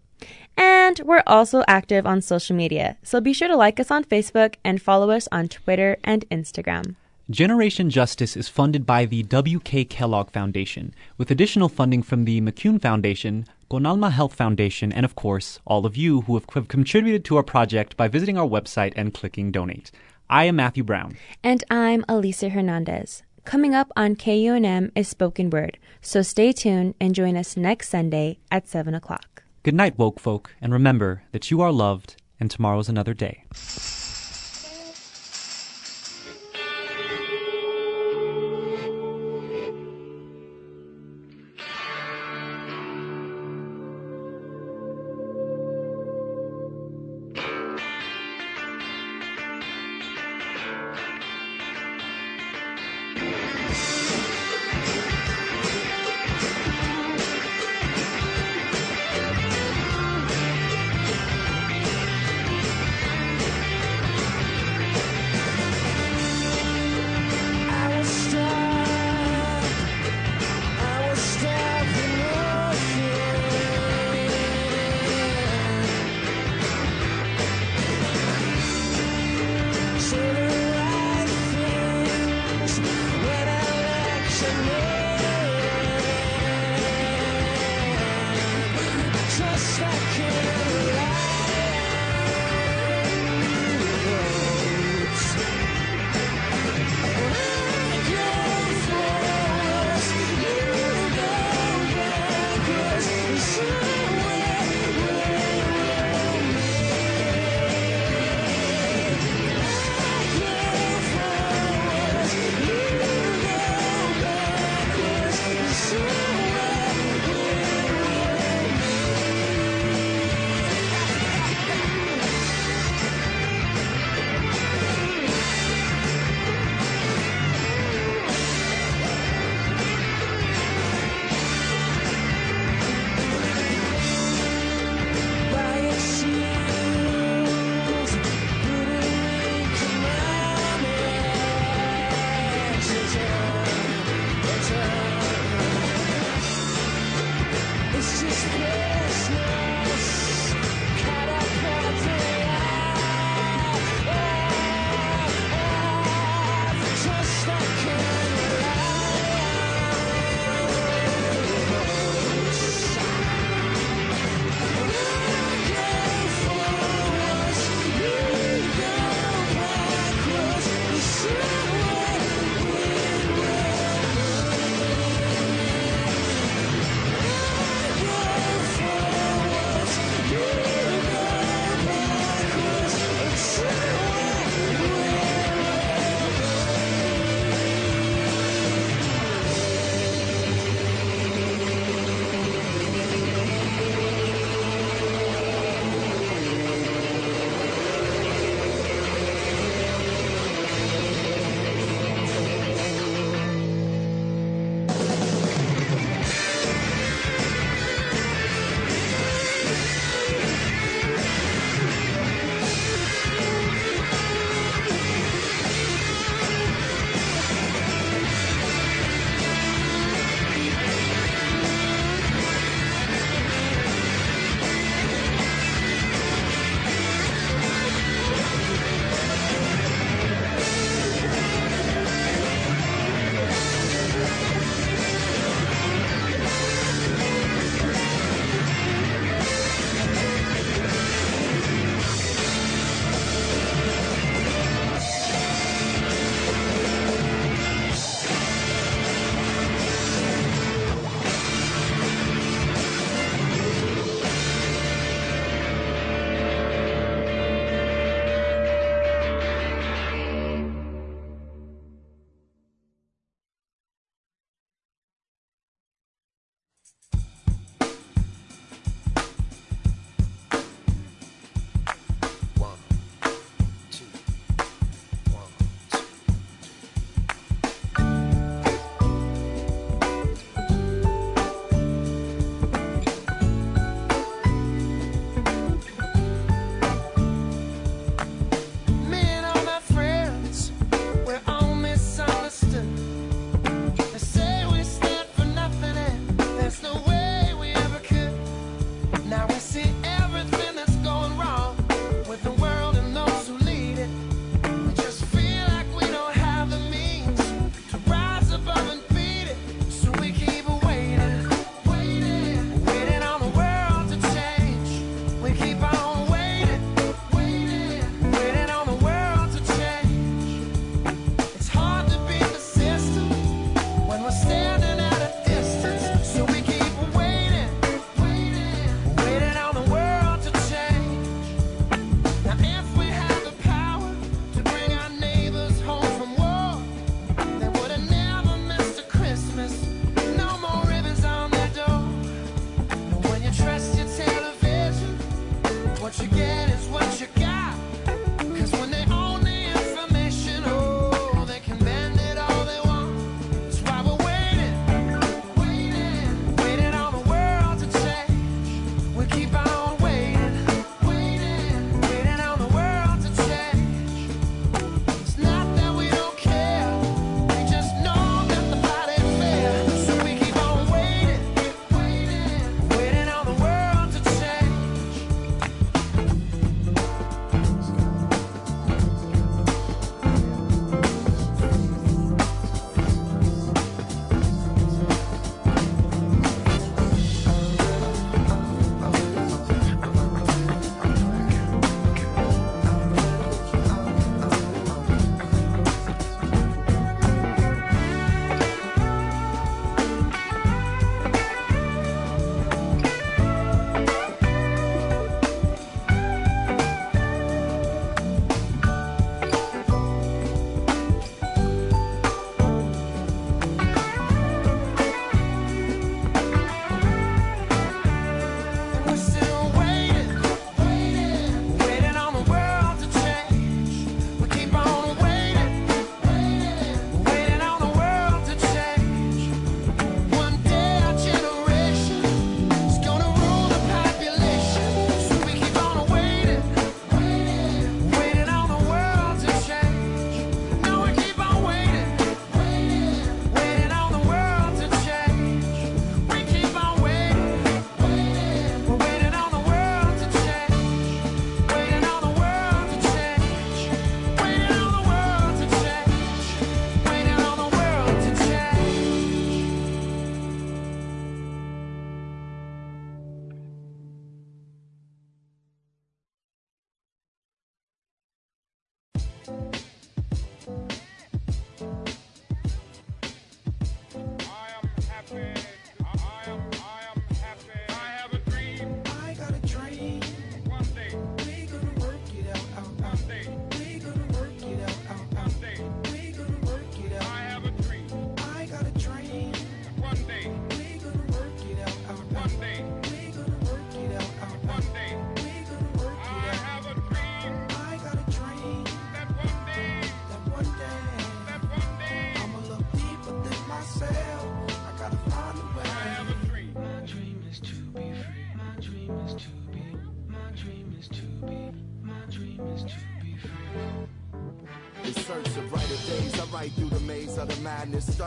And 0.56 1.00
we're 1.04 1.22
also 1.26 1.64
active 1.66 2.06
on 2.06 2.20
social 2.20 2.54
media, 2.54 2.96
so 3.02 3.20
be 3.20 3.32
sure 3.32 3.48
to 3.48 3.56
like 3.56 3.80
us 3.80 3.90
on 3.90 4.04
Facebook 4.04 4.56
and 4.64 4.80
follow 4.80 5.10
us 5.10 5.28
on 5.32 5.48
Twitter 5.48 5.96
and 6.04 6.28
Instagram. 6.30 6.96
Generation 7.30 7.88
Justice 7.88 8.36
is 8.36 8.48
funded 8.48 8.84
by 8.84 9.06
the 9.06 9.22
W.K. 9.22 9.84
Kellogg 9.84 10.30
Foundation, 10.30 10.94
with 11.16 11.30
additional 11.30 11.68
funding 11.68 12.02
from 12.02 12.24
the 12.24 12.40
McCune 12.40 12.80
Foundation, 12.82 13.46
Con 13.70 13.86
Alma 13.86 14.10
Health 14.10 14.34
Foundation, 14.34 14.92
and 14.92 15.04
of 15.04 15.14
course, 15.14 15.58
all 15.64 15.86
of 15.86 15.96
you 15.96 16.22
who 16.22 16.34
have 16.34 16.44
have 16.52 16.68
contributed 16.68 17.24
to 17.24 17.36
our 17.36 17.42
project 17.42 17.96
by 17.96 18.08
visiting 18.08 18.36
our 18.36 18.46
website 18.46 18.92
and 18.96 19.14
clicking 19.14 19.50
donate. 19.50 19.90
I 20.28 20.44
am 20.44 20.56
Matthew 20.56 20.84
Brown. 20.84 21.16
And 21.42 21.64
I'm 21.70 22.04
Elisa 22.08 22.50
Hernandez. 22.50 23.22
Coming 23.44 23.74
up 23.74 23.90
on 23.96 24.14
KUNM 24.14 24.92
is 24.94 25.08
Spoken 25.08 25.48
Word, 25.48 25.78
so 26.00 26.22
stay 26.22 26.52
tuned 26.52 26.94
and 27.00 27.14
join 27.14 27.36
us 27.36 27.56
next 27.56 27.88
Sunday 27.88 28.38
at 28.50 28.68
7 28.68 28.94
o'clock. 28.94 29.41
Good 29.64 29.74
night, 29.74 29.96
woke 29.96 30.18
folk, 30.18 30.56
and 30.60 30.72
remember 30.72 31.22
that 31.30 31.52
you 31.52 31.60
are 31.60 31.70
loved 31.70 32.16
and 32.40 32.50
tomorrow's 32.50 32.88
another 32.88 33.14
day. 33.14 33.44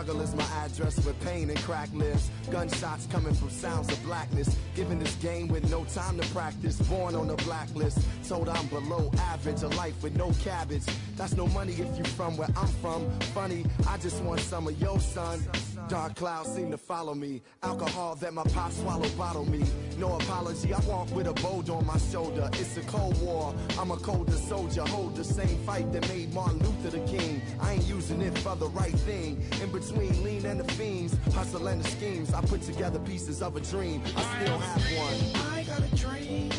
Struggle 0.06 0.22
is 0.22 0.36
my 0.36 0.46
address 0.64 1.04
with 1.04 1.20
pain 1.22 1.50
and 1.50 1.58
crack 1.64 1.90
lips. 1.92 2.30
Gunshots 2.52 3.08
coming 3.08 3.34
from 3.34 3.50
sounds 3.50 3.92
of 3.92 4.04
blackness. 4.04 4.56
Given 4.76 5.00
this 5.00 5.16
game 5.16 5.48
with 5.48 5.68
no 5.72 5.84
time 5.86 6.20
to 6.20 6.28
practice. 6.28 6.80
Born 6.84 7.16
on 7.16 7.26
the 7.28 7.34
blacklist. 7.38 8.06
Told 8.30 8.48
I'm 8.48 8.68
below 8.68 9.10
average. 9.18 9.64
A 9.64 9.68
life 9.70 10.04
with 10.04 10.16
no 10.16 10.32
cabbage. 10.44 10.84
That's 11.18 11.36
no 11.36 11.48
money 11.48 11.72
if 11.72 11.98
you 11.98 12.04
from 12.04 12.38
where 12.38 12.50
I'm 12.56 12.68
from. 12.84 13.10
Funny, 13.34 13.66
I 13.90 13.98
just 13.98 14.22
want 14.22 14.42
some 14.42 14.68
of 14.68 14.80
your 14.80 15.00
son. 15.00 15.44
Dark 15.88 16.16
clouds 16.16 16.50
seem 16.50 16.72
to 16.72 16.78
follow 16.78 17.14
me. 17.14 17.44
Alcohol 17.62 18.16
that 18.16 18.34
my 18.34 18.44
pop 18.46 18.72
swallowed 18.72 19.16
bottle 19.16 19.46
me. 19.46 19.64
No 20.00 20.16
apology, 20.16 20.74
I 20.74 20.80
walk 20.80 21.14
with 21.16 21.28
a 21.28 21.34
bold 21.34 21.70
on 21.70 21.86
my 21.86 21.98
shoulder. 21.98 22.50
It's 22.54 22.76
a 22.78 22.82
cold 22.82 23.22
war. 23.22 23.54
I'm 23.78 23.92
a 23.92 23.98
colder 23.98 24.32
soldier. 24.32 24.82
Hold 24.82 25.16
the 25.16 25.24
same 25.24 25.58
fight 25.60 25.92
that 25.94 26.08
made 26.10 26.34
Martin 26.34 26.60
Luther 26.60 26.98
the 26.98 27.06
king. 27.06 27.40
I 27.62 27.74
ain't 27.74 27.84
using 27.86 28.22
it 28.22 28.36
for 28.40 28.56
the 28.56 28.70
right 28.70 28.98
thing. 29.00 29.44
In 29.62 29.72
between 29.72 30.24
lean 30.24 30.46
and 30.48 30.60
the 30.60 30.74
fiends, 30.74 31.16
hustle 31.36 31.68
and 31.68 31.84
the 31.84 31.90
schemes. 31.90 32.34
I 32.34 32.42
put 32.42 32.64
together 32.64 32.98
pieces 33.00 33.44
of 33.44 33.56
a 33.56 33.62
dream. 33.62 34.02
I 34.16 34.44
still 34.44 34.58
have 34.58 34.82
one. 34.98 35.42
I 35.52 35.64
got 35.64 35.80
a 35.80 35.96
dream. 35.96 36.50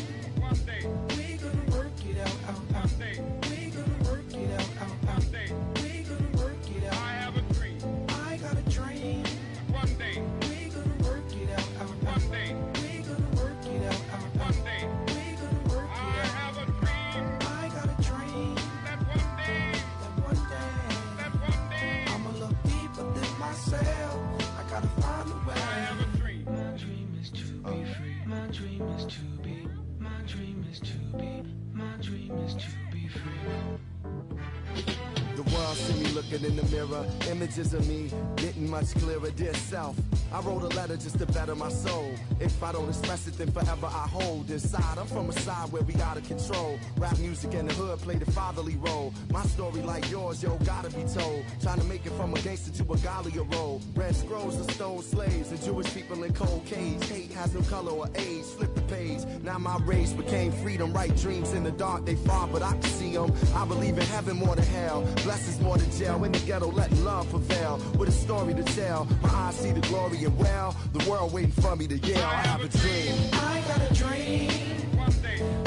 Looking 36.31 36.47
in 36.47 36.55
the 36.55 36.63
mirror, 36.75 37.05
images 37.29 37.73
of 37.73 37.87
me 37.87 38.09
getting 38.35 38.69
much 38.69 38.93
clearer. 38.95 39.29
Dear 39.31 39.53
self, 39.53 39.95
I 40.31 40.41
wrote 40.41 40.63
a 40.63 40.75
letter 40.75 40.97
just 40.97 41.17
to 41.19 41.25
better 41.25 41.55
my 41.55 41.69
soul. 41.69 42.11
If 42.39 42.61
I 42.61 42.71
don't 42.71 42.89
express 42.89 43.27
it, 43.27 43.37
then 43.37 43.51
forever 43.51 43.87
I 43.87 44.07
hold 44.07 44.49
inside. 44.49 44.97
I'm 44.97 45.07
from 45.07 45.29
a 45.29 45.33
side 45.33 45.71
where 45.71 45.83
we 45.83 45.95
out 46.01 46.17
of 46.17 46.27
control. 46.27 46.77
Rap 46.97 47.17
music 47.19 47.53
and 47.53 47.69
the 47.69 47.73
hood 47.73 47.99
play 47.99 48.15
the 48.15 48.29
fatherly 48.31 48.75
role. 48.75 49.13
My 49.31 49.43
story, 49.43 49.81
like 49.81 50.09
yours, 50.11 50.43
yo, 50.43 50.57
gotta 50.65 50.89
be 50.89 51.03
told. 51.03 51.43
Trying 51.61 51.79
to 51.79 51.85
make 51.85 52.05
it 52.05 52.11
from 52.11 52.33
a 52.33 52.41
gangster 52.41 52.71
to 52.83 52.93
a 52.93 52.97
Galia 52.97 53.53
role. 53.53 53.81
Red 53.95 54.15
scrolls 54.15 54.59
of 54.59 54.69
stone 54.71 55.01
slaves 55.01 55.51
and 55.51 55.61
Jewish 55.63 55.93
people 55.93 56.23
in 56.23 56.33
cold 56.33 56.65
cage. 56.65 57.03
Hate 57.09 57.31
has 57.31 57.53
no 57.53 57.61
color 57.61 57.91
or 57.91 58.07
age. 58.15 58.45
Flip 58.57 58.73
the 58.75 58.81
page. 58.81 59.23
Now 59.43 59.57
my 59.57 59.77
race 59.85 60.13
became 60.13 60.51
freedom. 60.51 60.91
Right 60.93 61.15
dreams 61.15 61.53
in 61.53 61.63
the 61.63 61.71
dark, 61.71 62.05
they 62.05 62.15
far, 62.15 62.47
but 62.47 62.61
I 62.61 62.71
can 62.71 62.83
see 62.83 63.13
them. 63.13 63.33
I 63.55 63.65
believe 63.65 63.97
in 63.97 64.05
heaven 64.05 64.35
more 64.37 64.55
than 64.55 64.65
hell. 64.65 65.01
Blessings 65.23 65.59
more 65.61 65.77
than 65.77 65.89
jail. 65.91 66.23
In 66.23 66.31
the 66.31 66.39
ghetto, 66.39 66.69
let 66.71 66.91
love 66.97 67.29
prevail. 67.29 67.79
With 67.97 68.09
a 68.09 68.11
story 68.11 68.53
to 68.53 68.63
tell. 68.63 69.05
My 69.23 69.29
eyes 69.29 69.55
see 69.55 69.71
the 69.71 69.81
glory 69.81 70.16
and 70.25 70.37
well. 70.37 70.75
The 70.93 71.09
world 71.09 71.33
waiting 71.33 71.51
for 71.51 71.75
me 71.75 71.87
to 71.87 71.97
yell. 71.97 72.23
I 72.23 72.33
have 72.47 72.63
a 72.63 72.69
dream. 72.69 73.15
I 73.33 73.63
got 73.67 73.91
a 73.91 73.93
dream. 73.93 74.49
One 74.97 75.11
day. 75.21 75.66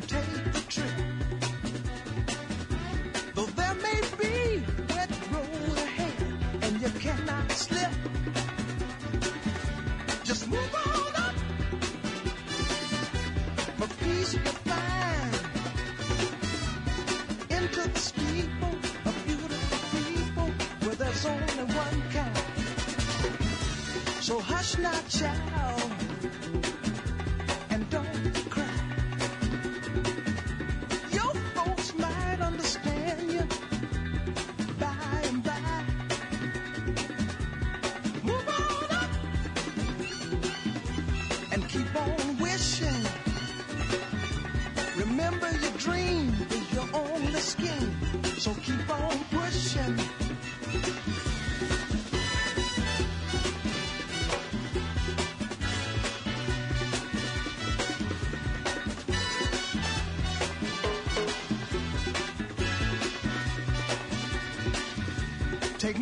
And 0.00 0.08
take 0.08 0.29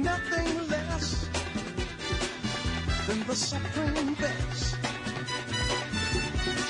nothing 0.09 0.53
less 0.75 1.29
than 3.07 3.19
the 3.27 3.37
supreme 3.51 4.15
best. 4.15 4.77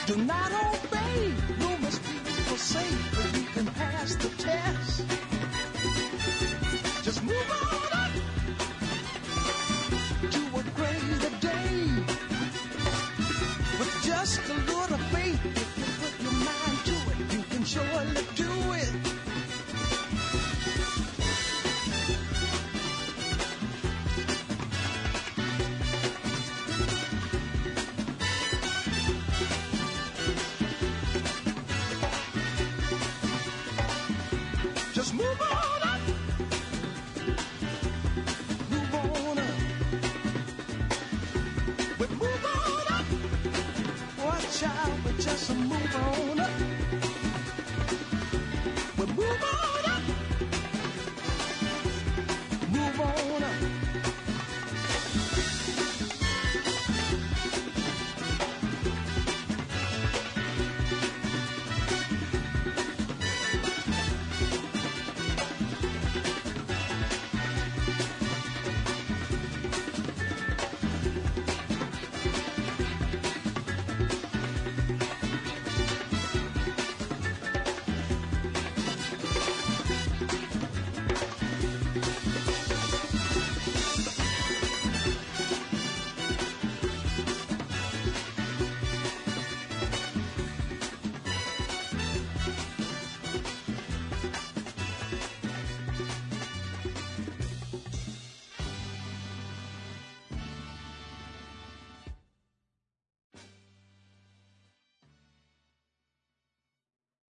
Do 0.09 0.17
not 0.33 0.51
obey 0.71 1.19
rumors 1.61 1.99
people 2.09 2.59
say, 2.73 2.89
but 3.15 3.29
you 3.39 3.47
can 3.57 3.67
pass 3.81 4.09
the 4.25 4.31
test. 4.47 4.97
Just 7.07 7.21
move 7.31 7.51
on 7.63 7.91
up 8.05 8.13
to 10.35 10.43
a 10.61 10.63
greater 10.79 11.33
day. 11.51 11.77
With 13.79 13.95
just 14.11 14.41
a 14.55 14.59
little 14.73 15.03
faith, 15.15 15.43